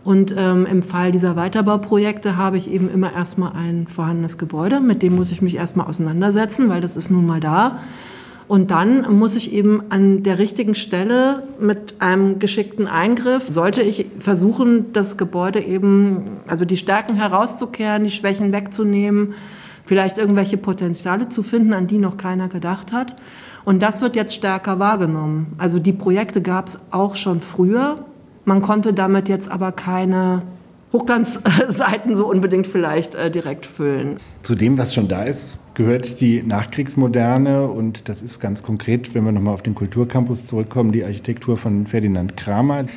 Und 0.03 0.33
ähm, 0.37 0.65
im 0.65 0.83
Fall 0.83 1.11
dieser 1.11 1.35
Weiterbauprojekte 1.35 2.37
habe 2.37 2.55
ich 2.55 2.71
eben 2.71 2.89
immer 2.89 3.11
erstmal 3.11 3.51
ein 3.53 3.87
vorhandenes 3.87 4.37
Gebäude, 4.37 4.79
mit 4.79 5.01
dem 5.01 5.15
muss 5.15 5.33
ich 5.33 5.41
mich 5.41 5.55
erstmal 5.55 5.87
auseinandersetzen, 5.87 6.69
weil 6.69 6.79
das 6.79 6.95
ist 6.95 7.09
nun 7.09 7.25
mal 7.25 7.41
da. 7.41 7.79
Und 8.47 8.71
dann 8.71 9.13
muss 9.13 9.35
ich 9.35 9.51
eben 9.51 9.83
an 9.89 10.23
der 10.23 10.39
richtigen 10.39 10.73
Stelle 10.73 11.43
mit 11.59 11.95
einem 11.99 12.39
geschickten 12.39 12.87
Eingriff, 12.87 13.43
sollte 13.43 13.81
ich 13.81 14.05
versuchen, 14.19 14.93
das 14.93 15.17
Gebäude 15.17 15.59
eben, 15.59 16.39
also 16.47 16.63
die 16.63 16.77
Stärken 16.77 17.15
herauszukehren, 17.15 18.05
die 18.05 18.11
Schwächen 18.11 18.53
wegzunehmen, 18.53 19.33
vielleicht 19.83 20.17
irgendwelche 20.17 20.57
Potenziale 20.57 21.27
zu 21.27 21.43
finden, 21.43 21.73
an 21.73 21.87
die 21.87 21.97
noch 21.97 22.15
keiner 22.15 22.47
gedacht 22.47 22.93
hat. 22.93 23.15
Und 23.65 23.81
das 23.81 24.01
wird 24.01 24.15
jetzt 24.15 24.33
stärker 24.33 24.79
wahrgenommen. 24.79 25.47
Also 25.57 25.77
die 25.77 25.91
Projekte 25.91 26.41
gab 26.41 26.67
es 26.67 26.79
auch 26.91 27.17
schon 27.17 27.41
früher. 27.41 28.05
Man 28.45 28.61
konnte 28.61 28.93
damit 28.93 29.27
jetzt 29.27 29.51
aber 29.51 29.73
keine 29.73 30.43
Hochglanzseiten 30.93 32.15
so 32.15 32.29
unbedingt 32.29 32.65
vielleicht 32.65 33.13
äh, 33.15 33.29
direkt 33.29 33.65
füllen. 33.65 34.17
Zu 34.41 34.55
dem, 34.55 34.77
was 34.77 34.93
schon 34.93 35.09
da 35.09 35.23
ist, 35.23 35.59
gehört 35.77 36.21
die 36.21 36.41
Nachkriegsmoderne 36.41 37.67
und 37.67 38.09
das 38.09 38.23
ist 38.23 38.39
ganz 38.39 38.63
konkret, 38.63 39.13
wenn 39.13 39.23
wir 39.25 39.31
nochmal 39.31 39.53
auf 39.53 39.61
den 39.61 39.75
Kulturcampus 39.75 40.47
zurückkommen, 40.47 40.91
die 40.91 41.05
Architektur 41.05 41.55
von 41.55 41.85
Ferdinand 41.85 42.35
Kramer, 42.35 42.87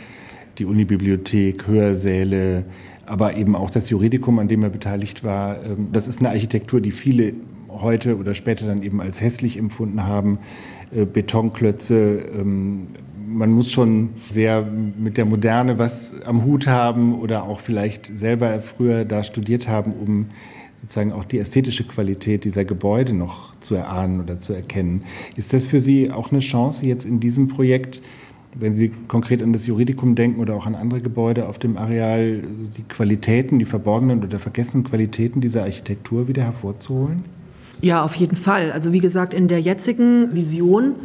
die 0.57 0.65
Unibibliothek, 0.65 1.67
Hörsäle, 1.67 2.65
aber 3.05 3.37
eben 3.37 3.55
auch 3.55 3.69
das 3.69 3.91
Juridikum, 3.91 4.39
an 4.39 4.49
dem 4.49 4.63
er 4.63 4.71
beteiligt 4.71 5.23
war. 5.23 5.63
Ähm, 5.63 5.89
das 5.93 6.09
ist 6.09 6.21
eine 6.21 6.31
Architektur, 6.31 6.81
die 6.81 6.91
viele 6.91 7.35
heute 7.69 8.17
oder 8.17 8.33
später 8.33 8.67
dann 8.67 8.83
eben 8.83 9.03
als 9.03 9.21
hässlich 9.21 9.59
empfunden 9.59 10.05
haben. 10.05 10.39
Äh, 10.91 11.05
Betonklötze, 11.05 12.31
ähm, 12.35 12.87
man 13.27 13.51
muss 13.51 13.71
schon 13.71 14.09
sehr 14.31 14.63
mit 14.63 15.19
der 15.19 15.27
Moderne 15.27 15.79
was 15.79 16.15
am 16.23 16.47
Hut 16.47 16.67
haben 16.67 17.21
oder 17.21 17.43
auch 17.43 17.61
vielleicht 17.61 18.11
selber 18.19 18.59
früher 18.61 19.05
da 19.05 19.23
studiert 19.23 19.69
haben, 19.69 19.93
um 19.93 20.27
sozusagen 20.81 21.13
auch 21.13 21.25
die 21.25 21.39
ästhetische 21.39 21.85
Qualität 21.85 22.45
dieser 22.45 22.65
Gebäude 22.65 23.13
noch 23.13 23.55
zu 23.61 23.75
erahnen 23.75 24.21
oder 24.21 24.39
zu 24.39 24.53
erkennen. 24.53 25.05
Ist 25.37 25.53
das 25.53 25.65
für 25.65 25.81
Sie 25.81 26.11
auch 26.11 26.31
eine 26.31 26.41
Chance 26.41 26.87
jetzt 26.87 27.05
in 27.05 27.21
diesem 27.21 27.49
Projekt, 27.49 28.01
wenn 28.59 28.75
Sie 28.75 28.91
konkret 29.07 29.43
an 29.43 29.53
das 29.53 29.67
Juridikum 29.67 30.15
denken 30.15 30.41
oder 30.41 30.55
auch 30.55 30.67
an 30.67 30.75
andere 30.75 31.01
Gebäude 31.01 31.49
auf 31.49 31.59
dem 31.59 31.77
Areal, 31.77 32.43
die 32.77 32.83
Qualitäten, 32.83 33.59
die 33.59 33.65
verborgenen 33.65 34.25
oder 34.25 34.39
vergessenen 34.39 34.85
Qualitäten 34.85 35.41
dieser 35.41 35.63
Architektur 35.63 36.29
wieder 36.29 36.43
hervorzuholen? 36.43 37.25
Ja, 37.83 38.03
auf 38.03 38.15
jeden 38.17 38.37
Fall. 38.37 38.73
Also 38.73 38.93
wie 38.93 38.99
gesagt, 38.99 39.35
in 39.35 39.49
der 39.49 39.61
jetzigen 39.61 40.35
Vision 40.35 40.97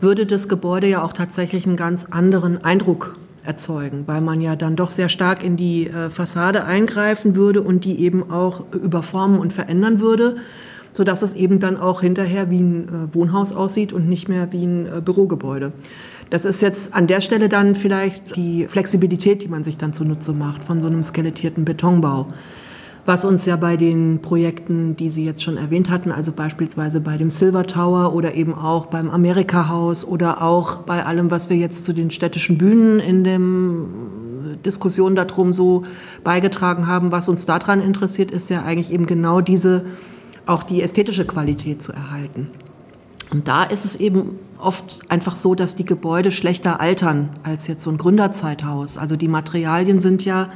würde 0.00 0.26
das 0.26 0.48
Gebäude 0.48 0.88
ja 0.88 1.02
auch 1.02 1.12
tatsächlich 1.12 1.66
einen 1.66 1.76
ganz 1.76 2.04
anderen 2.04 2.62
Eindruck 2.62 3.16
erzeugen, 3.46 4.04
weil 4.06 4.20
man 4.20 4.40
ja 4.40 4.56
dann 4.56 4.76
doch 4.76 4.90
sehr 4.90 5.08
stark 5.08 5.42
in 5.42 5.56
die 5.56 5.88
äh, 5.88 6.10
Fassade 6.10 6.64
eingreifen 6.64 7.36
würde 7.36 7.62
und 7.62 7.84
die 7.84 8.00
eben 8.00 8.30
auch 8.30 8.64
überformen 8.72 9.38
und 9.38 9.52
verändern 9.52 10.00
würde, 10.00 10.36
sodass 10.92 11.22
es 11.22 11.34
eben 11.34 11.60
dann 11.60 11.76
auch 11.76 12.00
hinterher 12.00 12.50
wie 12.50 12.60
ein 12.60 12.88
äh, 12.88 13.14
Wohnhaus 13.14 13.52
aussieht 13.52 13.92
und 13.92 14.08
nicht 14.08 14.28
mehr 14.28 14.52
wie 14.52 14.64
ein 14.64 14.86
äh, 14.86 15.00
Bürogebäude. 15.00 15.72
Das 16.30 16.44
ist 16.44 16.60
jetzt 16.60 16.92
an 16.92 17.06
der 17.06 17.20
Stelle 17.20 17.48
dann 17.48 17.74
vielleicht 17.74 18.34
die 18.34 18.66
Flexibilität, 18.66 19.42
die 19.42 19.48
man 19.48 19.62
sich 19.62 19.78
dann 19.78 19.92
zunutze 19.92 20.32
macht 20.32 20.64
von 20.64 20.80
so 20.80 20.88
einem 20.88 21.02
skelettierten 21.02 21.64
Betonbau 21.64 22.26
was 23.06 23.24
uns 23.24 23.46
ja 23.46 23.56
bei 23.56 23.76
den 23.76 24.20
Projekten, 24.20 24.96
die 24.96 25.08
Sie 25.10 25.24
jetzt 25.24 25.42
schon 25.42 25.56
erwähnt 25.56 25.90
hatten, 25.90 26.10
also 26.10 26.32
beispielsweise 26.32 27.00
bei 27.00 27.16
dem 27.16 27.30
Silver 27.30 27.64
Tower 27.64 28.12
oder 28.12 28.34
eben 28.34 28.54
auch 28.54 28.86
beim 28.86 29.10
Amerika 29.10 29.68
Haus 29.68 30.04
oder 30.04 30.42
auch 30.42 30.78
bei 30.78 31.04
allem, 31.04 31.30
was 31.30 31.48
wir 31.48 31.56
jetzt 31.56 31.84
zu 31.84 31.92
den 31.92 32.10
städtischen 32.10 32.58
Bühnen 32.58 32.98
in 32.98 33.22
dem 33.22 33.86
Diskussion 34.64 35.14
darum 35.14 35.52
so 35.52 35.84
beigetragen 36.24 36.86
haben, 36.88 37.12
was 37.12 37.28
uns 37.28 37.46
daran 37.46 37.80
interessiert, 37.80 38.30
ist 38.30 38.50
ja 38.50 38.62
eigentlich 38.62 38.92
eben 38.92 39.06
genau 39.06 39.40
diese, 39.40 39.84
auch 40.46 40.64
die 40.64 40.82
ästhetische 40.82 41.24
Qualität 41.24 41.82
zu 41.82 41.92
erhalten. 41.92 42.48
Und 43.30 43.48
da 43.48 43.64
ist 43.64 43.84
es 43.84 43.96
eben 43.96 44.38
oft 44.58 45.02
einfach 45.10 45.36
so, 45.36 45.54
dass 45.54 45.76
die 45.76 45.84
Gebäude 45.84 46.30
schlechter 46.30 46.80
altern 46.80 47.30
als 47.42 47.66
jetzt 47.66 47.82
so 47.82 47.90
ein 47.90 47.98
Gründerzeithaus. 47.98 48.98
Also 48.98 49.16
die 49.16 49.28
Materialien 49.28 50.00
sind 50.00 50.24
ja 50.24 50.50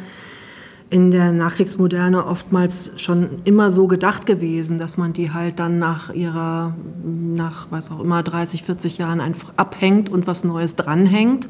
in 0.91 1.13
der 1.13 1.31
Nachkriegsmoderne 1.33 2.27
oftmals 2.27 2.91
schon 2.97 3.43
immer 3.45 3.71
so 3.71 3.87
gedacht 3.87 4.27
gewesen, 4.27 4.77
dass 4.77 4.97
man 4.97 5.13
die 5.13 5.31
halt 5.31 5.61
dann 5.61 5.79
nach 5.79 6.13
ihrer, 6.13 6.75
nach 7.05 7.69
was 7.71 7.93
auch 7.93 8.01
immer, 8.01 8.25
30, 8.25 8.65
40 8.65 8.99
Jahren 8.99 9.21
einfach 9.21 9.53
abhängt 9.57 10.11
und 10.11 10.27
was 10.27 10.43
Neues 10.43 10.75
dranhängt. 10.75 11.49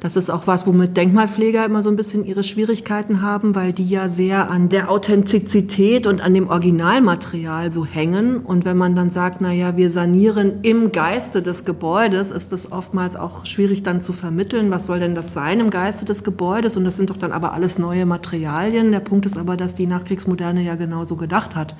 Das 0.00 0.14
ist 0.14 0.30
auch 0.30 0.46
was, 0.46 0.64
womit 0.64 0.96
Denkmalpfleger 0.96 1.64
immer 1.64 1.82
so 1.82 1.90
ein 1.90 1.96
bisschen 1.96 2.24
ihre 2.24 2.44
Schwierigkeiten 2.44 3.20
haben, 3.20 3.56
weil 3.56 3.72
die 3.72 3.88
ja 3.88 4.08
sehr 4.08 4.48
an 4.48 4.68
der 4.68 4.92
Authentizität 4.92 6.06
und 6.06 6.20
an 6.20 6.34
dem 6.34 6.48
Originalmaterial 6.48 7.72
so 7.72 7.84
hängen. 7.84 8.36
Und 8.38 8.64
wenn 8.64 8.76
man 8.76 8.94
dann 8.94 9.10
sagt, 9.10 9.40
na 9.40 9.52
ja, 9.52 9.76
wir 9.76 9.90
sanieren 9.90 10.60
im 10.62 10.92
Geiste 10.92 11.42
des 11.42 11.64
Gebäudes, 11.64 12.30
ist 12.30 12.52
das 12.52 12.70
oftmals 12.70 13.16
auch 13.16 13.44
schwierig 13.44 13.82
dann 13.82 14.00
zu 14.00 14.12
vermitteln. 14.12 14.70
Was 14.70 14.86
soll 14.86 15.00
denn 15.00 15.16
das 15.16 15.34
sein 15.34 15.58
im 15.58 15.70
Geiste 15.70 16.04
des 16.04 16.22
Gebäudes? 16.22 16.76
Und 16.76 16.84
das 16.84 16.96
sind 16.96 17.10
doch 17.10 17.16
dann 17.16 17.32
aber 17.32 17.52
alles 17.52 17.80
neue 17.80 18.06
Materialien. 18.06 18.92
Der 18.92 19.00
Punkt 19.00 19.26
ist 19.26 19.36
aber, 19.36 19.56
dass 19.56 19.74
die 19.74 19.88
Nachkriegsmoderne 19.88 20.62
ja 20.62 20.76
genauso 20.76 21.16
gedacht 21.16 21.56
hat 21.56 21.74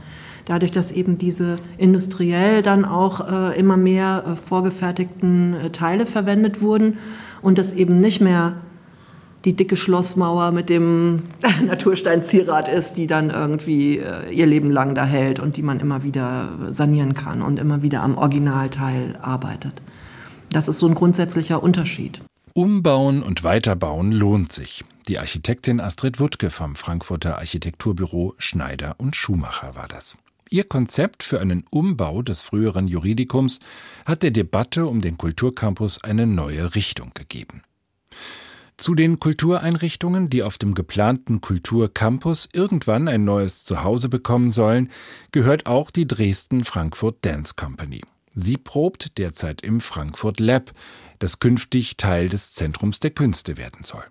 dadurch, 0.45 0.73
dass 0.73 0.93
eben 0.93 1.19
diese 1.19 1.59
industriell 1.77 2.63
dann 2.63 2.87
auch 2.87 3.29
äh, 3.31 3.59
immer 3.59 3.77
mehr 3.77 4.25
äh, 4.27 4.37
vorgefertigten 4.37 5.53
äh, 5.53 5.71
Teile 5.71 6.07
verwendet 6.07 6.63
wurden 6.63 6.97
und 7.43 7.59
das 7.59 7.73
eben 7.73 7.97
nicht 7.97 8.21
mehr 8.21 8.55
die 9.45 9.55
dicke 9.55 9.77
Schlossmauer 9.77 10.51
mit 10.51 10.69
dem 10.69 11.23
Naturstein-Zierat 11.65 12.69
ist, 12.69 12.97
die 12.97 13.07
dann 13.07 13.31
irgendwie 13.31 13.99
äh, 13.99 14.31
ihr 14.31 14.47
Leben 14.47 14.71
lang 14.71 14.95
da 14.95 15.05
hält 15.05 15.41
und 15.41 15.57
die 15.57 15.63
man 15.63 15.81
immer 15.81 16.03
wieder 16.03 16.51
sanieren 16.69 17.15
kann 17.15 17.43
und 17.43 17.59
immer 17.59 17.83
wieder 17.83 18.03
am 18.03 18.19
Originalteil 18.19 19.19
arbeitet. 19.23 19.81
Das 20.51 20.69
ist 20.69 20.79
so 20.79 20.89
ein 20.89 20.95
grundsätzlicher 20.95 21.63
Unterschied. 21.63 22.21
Umbauen 22.55 23.23
und 23.23 23.45
Weiterbauen 23.45 24.11
lohnt 24.11 24.53
sich. 24.53 24.85
Die 25.07 25.19
Architektin 25.19 25.81
Astrid 25.81 26.19
Wuttke 26.19 26.51
vom 26.51 26.75
Frankfurter 26.75 27.39
Architekturbüro 27.39 28.35
Schneider 28.39 28.97
und 28.99 29.15
Schumacher 29.15 29.77
war 29.77 29.89
das. 29.89 30.19
Ihr 30.51 30.65
Konzept 30.65 31.23
für 31.23 31.41
einen 31.41 31.65
Umbau 31.71 32.23
des 32.23 32.43
früheren 32.43 32.89
Juridikums 32.89 33.61
hat 34.07 34.23
der 34.23 34.31
Debatte 34.31 34.87
um 34.87 35.01
den 35.01 35.19
Kulturcampus 35.19 36.03
eine 36.03 36.27
neue 36.27 36.75
Richtung 36.75 37.13
gegeben. 37.15 37.63
Zu 38.79 38.95
den 38.95 39.19
Kultureinrichtungen, 39.19 40.31
die 40.31 40.45
auf 40.45 40.57
dem 40.57 40.75
geplanten 40.75 41.41
Kulturcampus 41.41 42.49
irgendwann 42.53 43.09
ein 43.09 43.25
neues 43.25 43.65
Zuhause 43.65 44.09
bekommen 44.09 44.53
sollen, 44.53 44.91
gehört 45.33 45.67
auch 45.67 45.91
die 45.91 46.07
Dresden 46.07 46.65
Frankfurt 46.65 47.17
Dance 47.23 47.55
Company. 47.57 48.03
Sie 48.35 48.57
probt 48.57 49.19
derzeit 49.19 49.63
im 49.63 49.81
Frankfurt 49.81 50.39
Lab, 50.39 50.73
das 51.19 51.41
künftig 51.41 51.97
Teil 51.97 52.29
des 52.29 52.55
Zentrums 52.55 53.01
der 53.01 53.11
Künste 53.11 53.57
werden 53.57 53.83
soll. 53.83 54.05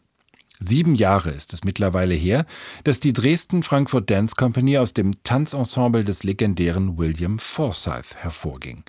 Sieben 0.59 0.95
Jahre 0.95 1.29
ist 1.31 1.53
es 1.53 1.63
mittlerweile 1.63 2.15
her, 2.15 2.45
dass 2.83 2.99
die 2.99 3.13
Dresden 3.13 3.61
Frankfurt 3.61 4.09
Dance 4.09 4.35
Company 4.35 4.77
aus 4.77 4.93
dem 4.93 5.23
Tanzensemble 5.23 6.03
des 6.03 6.23
legendären 6.23 6.97
William 6.97 7.37
Forsyth 7.37 8.15
hervorging. 8.15 8.83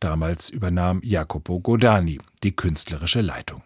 Damals 0.00 0.50
übernahm 0.50 1.00
Jacopo 1.04 1.60
Godani 1.60 2.18
die 2.42 2.56
künstlerische 2.56 3.20
Leitung. 3.20 3.62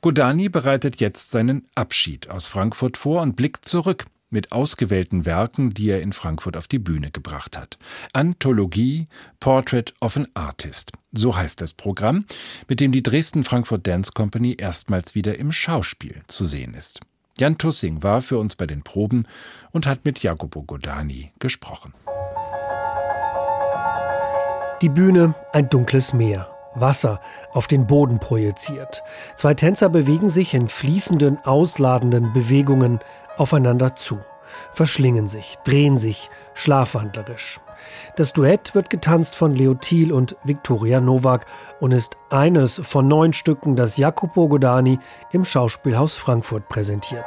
Godani 0.00 0.48
bereitet 0.48 1.00
jetzt 1.00 1.30
seinen 1.30 1.66
Abschied 1.74 2.28
aus 2.28 2.46
Frankfurt 2.46 2.96
vor 2.96 3.22
und 3.22 3.36
blickt 3.36 3.64
zurück 3.64 4.04
mit 4.30 4.52
ausgewählten 4.52 5.24
Werken, 5.24 5.72
die 5.74 5.90
er 5.90 6.02
in 6.02 6.12
Frankfurt 6.12 6.56
auf 6.56 6.68
die 6.68 6.78
Bühne 6.78 7.10
gebracht 7.10 7.56
hat. 7.56 7.78
Anthologie 8.12 9.08
Portrait 9.40 9.94
of 10.00 10.16
an 10.16 10.26
Artist. 10.34 10.92
So 11.12 11.36
heißt 11.36 11.60
das 11.60 11.74
Programm, 11.74 12.24
mit 12.68 12.80
dem 12.80 12.92
die 12.92 13.02
Dresden 13.02 13.44
Frankfurt 13.44 13.86
Dance 13.86 14.12
Company 14.12 14.56
erstmals 14.58 15.14
wieder 15.14 15.38
im 15.38 15.52
Schauspiel 15.52 16.22
zu 16.26 16.44
sehen 16.44 16.74
ist. 16.74 17.00
Jan 17.38 17.58
Tussing 17.58 18.02
war 18.02 18.22
für 18.22 18.38
uns 18.38 18.56
bei 18.56 18.66
den 18.66 18.82
Proben 18.82 19.24
und 19.70 19.86
hat 19.86 20.04
mit 20.04 20.22
Jacopo 20.22 20.62
Godani 20.62 21.32
gesprochen. 21.38 21.92
Die 24.82 24.88
Bühne, 24.88 25.34
ein 25.52 25.70
dunkles 25.70 26.12
Meer. 26.12 26.50
Wasser 26.74 27.20
auf 27.52 27.66
den 27.66 27.86
Boden 27.86 28.18
projiziert. 28.20 29.02
Zwei 29.36 29.54
Tänzer 29.54 29.88
bewegen 29.88 30.28
sich 30.28 30.52
in 30.52 30.68
fließenden, 30.68 31.38
ausladenden 31.44 32.32
Bewegungen 32.32 33.00
aufeinander 33.36 33.96
zu, 33.96 34.18
verschlingen 34.72 35.26
sich, 35.28 35.56
drehen 35.64 35.96
sich, 35.96 36.30
schlafwandlerisch. 36.54 37.60
Das 38.16 38.32
Duett 38.32 38.74
wird 38.74 38.90
getanzt 38.90 39.36
von 39.36 39.54
Leo 39.54 39.74
Thiel 39.74 40.12
und 40.12 40.36
Viktoria 40.44 41.00
Nowak 41.00 41.46
und 41.80 41.92
ist 41.92 42.16
eines 42.30 42.80
von 42.82 43.06
neun 43.08 43.32
Stücken, 43.32 43.76
das 43.76 43.96
Jacopo 43.96 44.48
Godani 44.48 44.98
im 45.32 45.44
Schauspielhaus 45.44 46.16
Frankfurt 46.16 46.68
präsentiert. 46.68 47.26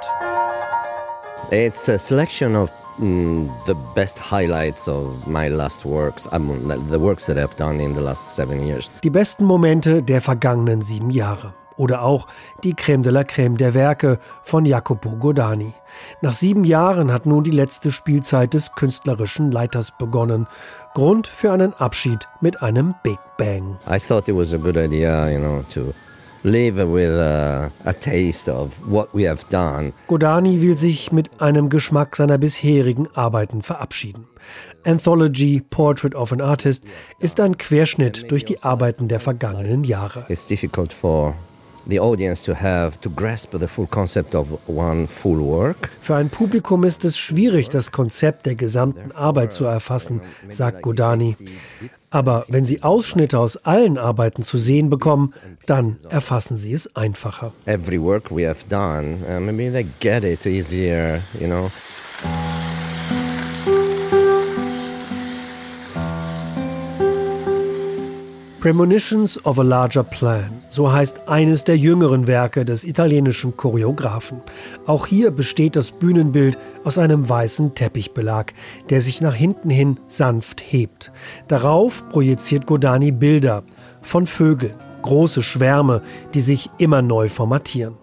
It's 1.51 1.89
a 1.89 1.97
selection 1.97 2.55
of 2.55 2.71
mm, 2.99 3.49
the 3.65 3.75
best 3.95 4.19
highlights 4.31 4.87
of 4.87 5.25
my 5.25 5.47
last 5.47 5.85
works, 5.85 6.25
the 6.31 6.99
works 6.99 7.25
that 7.25 7.37
I've 7.37 7.55
done 7.55 7.81
in 7.81 7.95
the 7.95 8.01
last 8.01 8.35
seven 8.35 8.65
years. 8.65 8.89
Die 9.03 9.09
besten 9.09 9.45
Momente 9.45 10.03
der 10.03 10.21
vergangenen 10.21 10.81
sieben 10.81 11.09
Jahre 11.09 11.53
oder 11.79 12.03
auch 12.03 12.27
die 12.63 12.75
Crème 12.75 13.01
de 13.01 13.11
la 13.11 13.21
Crème 13.21 13.57
der 13.57 13.73
Werke 13.73 14.19
von 14.43 14.65
Jacopo 14.65 15.11
Godani. 15.15 15.73
Nach 16.21 16.33
sieben 16.33 16.65
Jahren 16.65 17.11
hat 17.11 17.25
nun 17.25 17.43
die 17.43 17.51
letzte 17.51 17.91
Spielzeit 17.91 18.53
des 18.53 18.73
künstlerischen 18.73 19.51
Leiters 19.51 19.93
begonnen. 19.97 20.45
Grund 20.93 21.27
für 21.27 21.51
einen 21.51 21.73
Abschied 21.73 22.27
mit 22.41 22.61
einem 22.61 22.93
Big 23.01 23.19
Bang. 23.37 23.77
I 23.89 23.99
thought 23.99 24.27
it 24.27 24.35
was 24.35 24.53
a 24.53 24.57
good 24.57 24.75
idea, 24.75 25.31
you 25.31 25.39
know, 25.39 25.63
to 25.73 25.93
live 26.43 26.77
with 26.77 27.11
a, 27.11 27.71
a 27.85 27.93
taste 27.93 28.49
of 28.49 28.71
what 28.85 29.09
we 29.13 29.27
have 29.27 29.45
done. 29.49 29.93
Godani 30.07 30.61
will 30.61 30.77
sich 30.77 31.11
mit 31.11 31.41
einem 31.41 31.69
Geschmack 31.69 32.15
seiner 32.15 32.37
bisherigen 32.37 33.07
Arbeiten 33.13 33.61
verabschieden. 33.61 34.25
Anthology 34.85 35.61
Portrait 35.61 36.15
of 36.15 36.31
an 36.31 36.41
Artist 36.41 36.85
ist 37.19 37.39
ein 37.39 37.57
Querschnitt 37.57 38.31
durch 38.31 38.45
die 38.45 38.63
Arbeiten 38.63 39.07
der 39.07 39.19
vergangenen 39.19 39.83
Jahre. 39.83 40.25
It's 40.27 40.47
difficult 40.47 40.91
for 40.91 41.35
the 41.89 41.99
audience 41.99 42.43
to 42.43 42.53
have 42.53 42.99
to 43.01 43.09
grasp 43.09 43.51
the 43.57 43.67
full 43.67 43.87
concept 43.87 44.35
of 44.35 44.47
one 44.67 45.07
full 45.07 45.39
work. 45.39 45.89
Für 45.99 46.15
ein 46.15 46.29
Publikum 46.29 46.83
ist 46.83 47.05
es 47.05 47.17
schwierig, 47.17 47.69
das 47.69 47.91
Konzept 47.91 48.45
der 48.45 48.55
gesamten 48.55 49.11
Arbeit 49.11 49.53
zu 49.53 49.65
erfassen, 49.65 50.21
sagt 50.49 50.81
Godani. 50.81 51.35
Aber 52.11 52.45
wenn 52.47 52.65
sie 52.65 52.83
Ausschnitte 52.83 53.39
aus 53.39 53.57
allen 53.65 53.97
Arbeiten 53.97 54.43
zu 54.43 54.57
sehen 54.57 54.89
bekommen, 54.89 55.33
dann 55.65 55.97
erfassen 56.09 56.57
sie 56.57 56.73
es 56.73 56.95
einfacher. 56.95 57.53
Every 57.65 58.01
work 58.01 58.31
we 58.31 58.47
have 58.47 58.65
done, 58.69 59.19
uh, 59.29 59.39
maybe 59.39 59.71
they 59.71 59.85
get 59.99 60.23
it 60.23 60.45
easier, 60.45 61.21
you 61.39 61.47
know. 61.47 61.69
Premonitions 68.59 69.45
of 69.45 69.57
a 69.57 69.63
Larger 69.63 70.03
Plan, 70.03 70.61
so 70.69 70.91
heißt 70.91 71.29
eines 71.29 71.63
der 71.63 71.77
jüngeren 71.77 72.27
Werke 72.27 72.65
des 72.65 72.83
italienischen 72.83 73.55
Choreografen. 73.55 74.41
Auch 74.85 75.07
hier 75.07 75.31
besteht 75.31 75.77
das 75.77 75.91
Bühnenbild 75.91 76.57
aus 76.83 76.97
einem 76.97 77.29
weißen 77.29 77.73
Teppichbelag, 77.73 78.51
der 78.89 78.99
sich 78.99 79.21
nach 79.21 79.33
hinten 79.33 79.69
hin 79.69 79.97
sanft 80.07 80.61
hebt. 80.61 81.09
Darauf 81.47 82.03
projiziert 82.09 82.65
Godani 82.65 83.13
Bilder 83.13 83.63
von 84.01 84.25
Vögeln, 84.25 84.75
große 85.03 85.41
Schwärme, 85.41 86.01
die 86.33 86.41
sich 86.41 86.69
immer 86.79 87.01
neu 87.01 87.29
formatieren. 87.29 87.95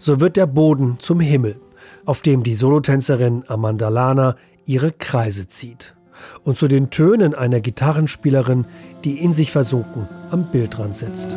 So 0.00 0.18
wird 0.18 0.36
der 0.36 0.46
Boden 0.46 0.96
zum 0.98 1.20
Himmel, 1.20 1.60
auf 2.06 2.22
dem 2.22 2.42
die 2.42 2.56
Solotänzerin 2.56 3.44
Amanda 3.46 3.88
Lana 3.88 4.34
ihre 4.66 4.90
Kreise 4.90 5.46
zieht. 5.46 5.94
Und 6.44 6.56
zu 6.56 6.68
den 6.68 6.90
Tönen 6.90 7.34
einer 7.34 7.60
Gitarrenspielerin, 7.60 8.66
die 9.04 9.22
in 9.22 9.32
sich 9.32 9.50
versunken 9.50 10.08
am 10.30 10.44
Bildrand 10.50 10.94
sitzt. 10.96 11.36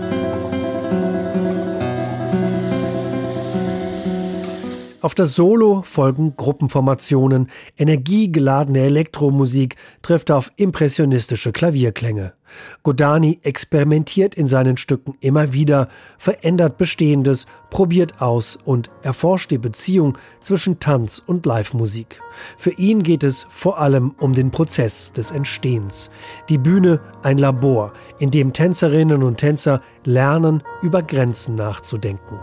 Auf 5.06 5.13
das 5.13 5.36
Solo 5.36 5.84
folgen 5.84 6.36
Gruppenformationen, 6.36 7.51
energiegeladene 7.78 8.80
Elektromusik 8.80 9.75
trifft 10.01 10.32
auf 10.32 10.51
impressionistische 10.56 11.51
Klavierklänge. 11.51 12.34
Godani 12.84 13.39
experimentiert 13.43 14.36
in 14.36 14.47
seinen 14.47 14.77
Stücken 14.77 15.15
immer 15.19 15.53
wieder, 15.53 15.89
verändert 16.17 16.77
Bestehendes, 16.77 17.47
probiert 17.69 18.21
aus 18.21 18.58
und 18.63 18.89
erforscht 19.01 19.51
die 19.51 19.58
Beziehung 19.58 20.17
zwischen 20.41 20.79
Tanz 20.79 21.21
und 21.25 21.45
Live-Musik. 21.45 22.21
Für 22.58 22.71
ihn 22.71 23.03
geht 23.03 23.23
es 23.23 23.47
vor 23.49 23.79
allem 23.79 24.15
um 24.19 24.34
den 24.34 24.51
Prozess 24.51 25.13
des 25.13 25.31
Entstehens. 25.31 26.12
Die 26.49 26.58
Bühne 26.58 27.01
ein 27.23 27.38
Labor, 27.38 27.93
in 28.19 28.31
dem 28.31 28.53
Tänzerinnen 28.53 29.23
und 29.23 29.38
Tänzer 29.38 29.81
lernen, 30.03 30.63
über 30.81 31.01
Grenzen 31.01 31.55
nachzudenken. 31.55 32.39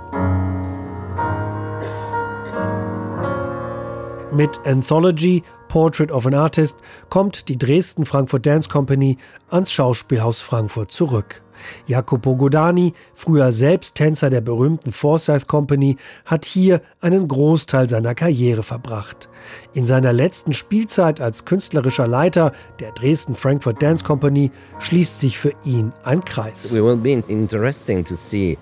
Mit 4.33 4.61
Anthology 4.65 5.43
Portrait 5.73 6.13
of 6.13 6.27
an 6.27 6.35
Artist 6.35 6.77
kommt 7.09 7.49
die 7.49 7.57
Dresden 7.57 8.05
Frankfurt 8.05 8.45
Dance 8.45 8.69
Company 8.69 9.17
ans 9.49 9.73
Schauspielhaus 9.73 10.43
Frankfurt 10.43 10.93
zurück. 10.93 11.41
Jacopo 11.87 12.37
Godani, 12.37 12.93
früher 13.15 13.53
selbst 13.53 13.95
Tänzer 13.95 14.29
der 14.29 14.43
berühmten 14.43 14.93
Forsyth 14.93 15.47
Company, 15.47 15.97
hat 16.27 16.45
hier 16.45 16.83
einen 17.01 17.27
Großteil 17.27 17.89
seiner 17.89 18.15
Karriere 18.15 18.63
verbracht. 18.63 19.31
In 19.73 19.87
seiner 19.87 20.13
letzten 20.13 20.53
Spielzeit 20.53 21.23
als 21.23 21.47
künstlerischer 21.47 22.07
Leiter 22.07 22.53
der 22.79 22.93
Dresden 22.93 23.35
Frankfurt 23.35 23.81
Dance 23.81 24.05
Company 24.05 24.51
schließt 24.79 25.21
sich 25.21 25.39
für 25.39 25.55
ihn 25.65 25.95
ein 26.05 26.23
Kreis. 26.23 26.71
It 26.71 26.83
will 26.83 26.97
be 26.97 27.25
interesting 27.29 28.05
to 28.05 28.15
see 28.15 28.59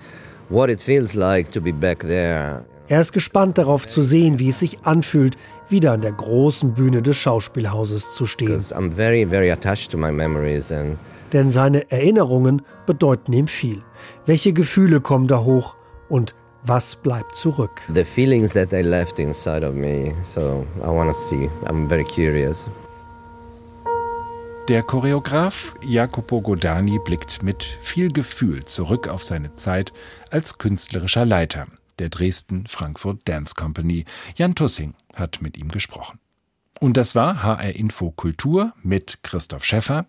what 0.47 0.69
it 0.69 0.79
feels 0.79 1.13
like 1.13 1.51
to 1.51 1.59
be 1.59 1.73
back. 1.73 2.05
Er 2.91 2.99
ist 2.99 3.13
gespannt 3.13 3.57
darauf 3.57 3.87
zu 3.87 4.01
sehen, 4.01 4.37
wie 4.37 4.49
es 4.49 4.59
sich 4.59 4.79
anfühlt, 4.83 5.37
wieder 5.69 5.93
an 5.93 6.01
der 6.01 6.11
großen 6.11 6.73
Bühne 6.73 7.01
des 7.01 7.15
Schauspielhauses 7.15 8.11
zu 8.11 8.25
stehen. 8.25 8.59
Very, 8.59 9.25
very 9.25 9.55
Denn 11.31 11.51
seine 11.51 11.89
Erinnerungen 11.89 12.63
bedeuten 12.85 13.31
ihm 13.31 13.47
viel. 13.47 13.79
Welche 14.25 14.51
Gefühle 14.51 14.99
kommen 14.99 15.29
da 15.29 15.39
hoch 15.39 15.77
und 16.09 16.35
was 16.65 16.97
bleibt 16.97 17.33
zurück? 17.33 17.81
The 17.95 18.03
feelings 18.03 18.51
that 18.51 18.71
they 18.71 18.81
left 18.81 19.19
inside 19.19 19.65
of 19.65 19.73
me. 19.73 20.13
So 20.23 20.65
I 20.83 20.87
want 20.87 21.13
to 21.13 21.17
see. 21.17 21.49
I'm 21.67 21.87
very 21.87 22.03
curious. 22.03 22.67
Der 24.67 24.83
Choreograf 24.83 25.75
Jacopo 25.81 26.41
Godani 26.41 26.99
blickt 26.99 27.41
mit 27.41 27.63
viel 27.81 28.11
Gefühl 28.11 28.65
zurück 28.65 29.07
auf 29.07 29.23
seine 29.23 29.55
Zeit 29.55 29.93
als 30.29 30.57
künstlerischer 30.57 31.25
Leiter 31.25 31.67
der 32.01 32.09
Dresden 32.09 32.65
Frankfurt 32.67 33.21
Dance 33.25 33.53
Company. 33.55 34.05
Jan 34.35 34.55
Tussing 34.55 34.95
hat 35.13 35.41
mit 35.41 35.55
ihm 35.55 35.69
gesprochen. 35.69 36.19
Und 36.79 36.97
das 36.97 37.13
war 37.13 37.43
HR 37.43 37.75
Info 37.75 38.09
Kultur 38.09 38.73
mit 38.81 39.19
Christoph 39.21 39.63
Schäffer. 39.63 40.07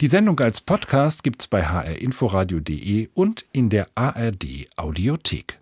Die 0.00 0.06
Sendung 0.06 0.40
als 0.40 0.62
Podcast 0.62 1.22
gibt's 1.22 1.46
bei 1.46 1.62
hrinforadio.de 1.62 3.10
und 3.12 3.44
in 3.52 3.68
der 3.68 3.88
ARD 3.94 4.68
Audiothek. 4.76 5.60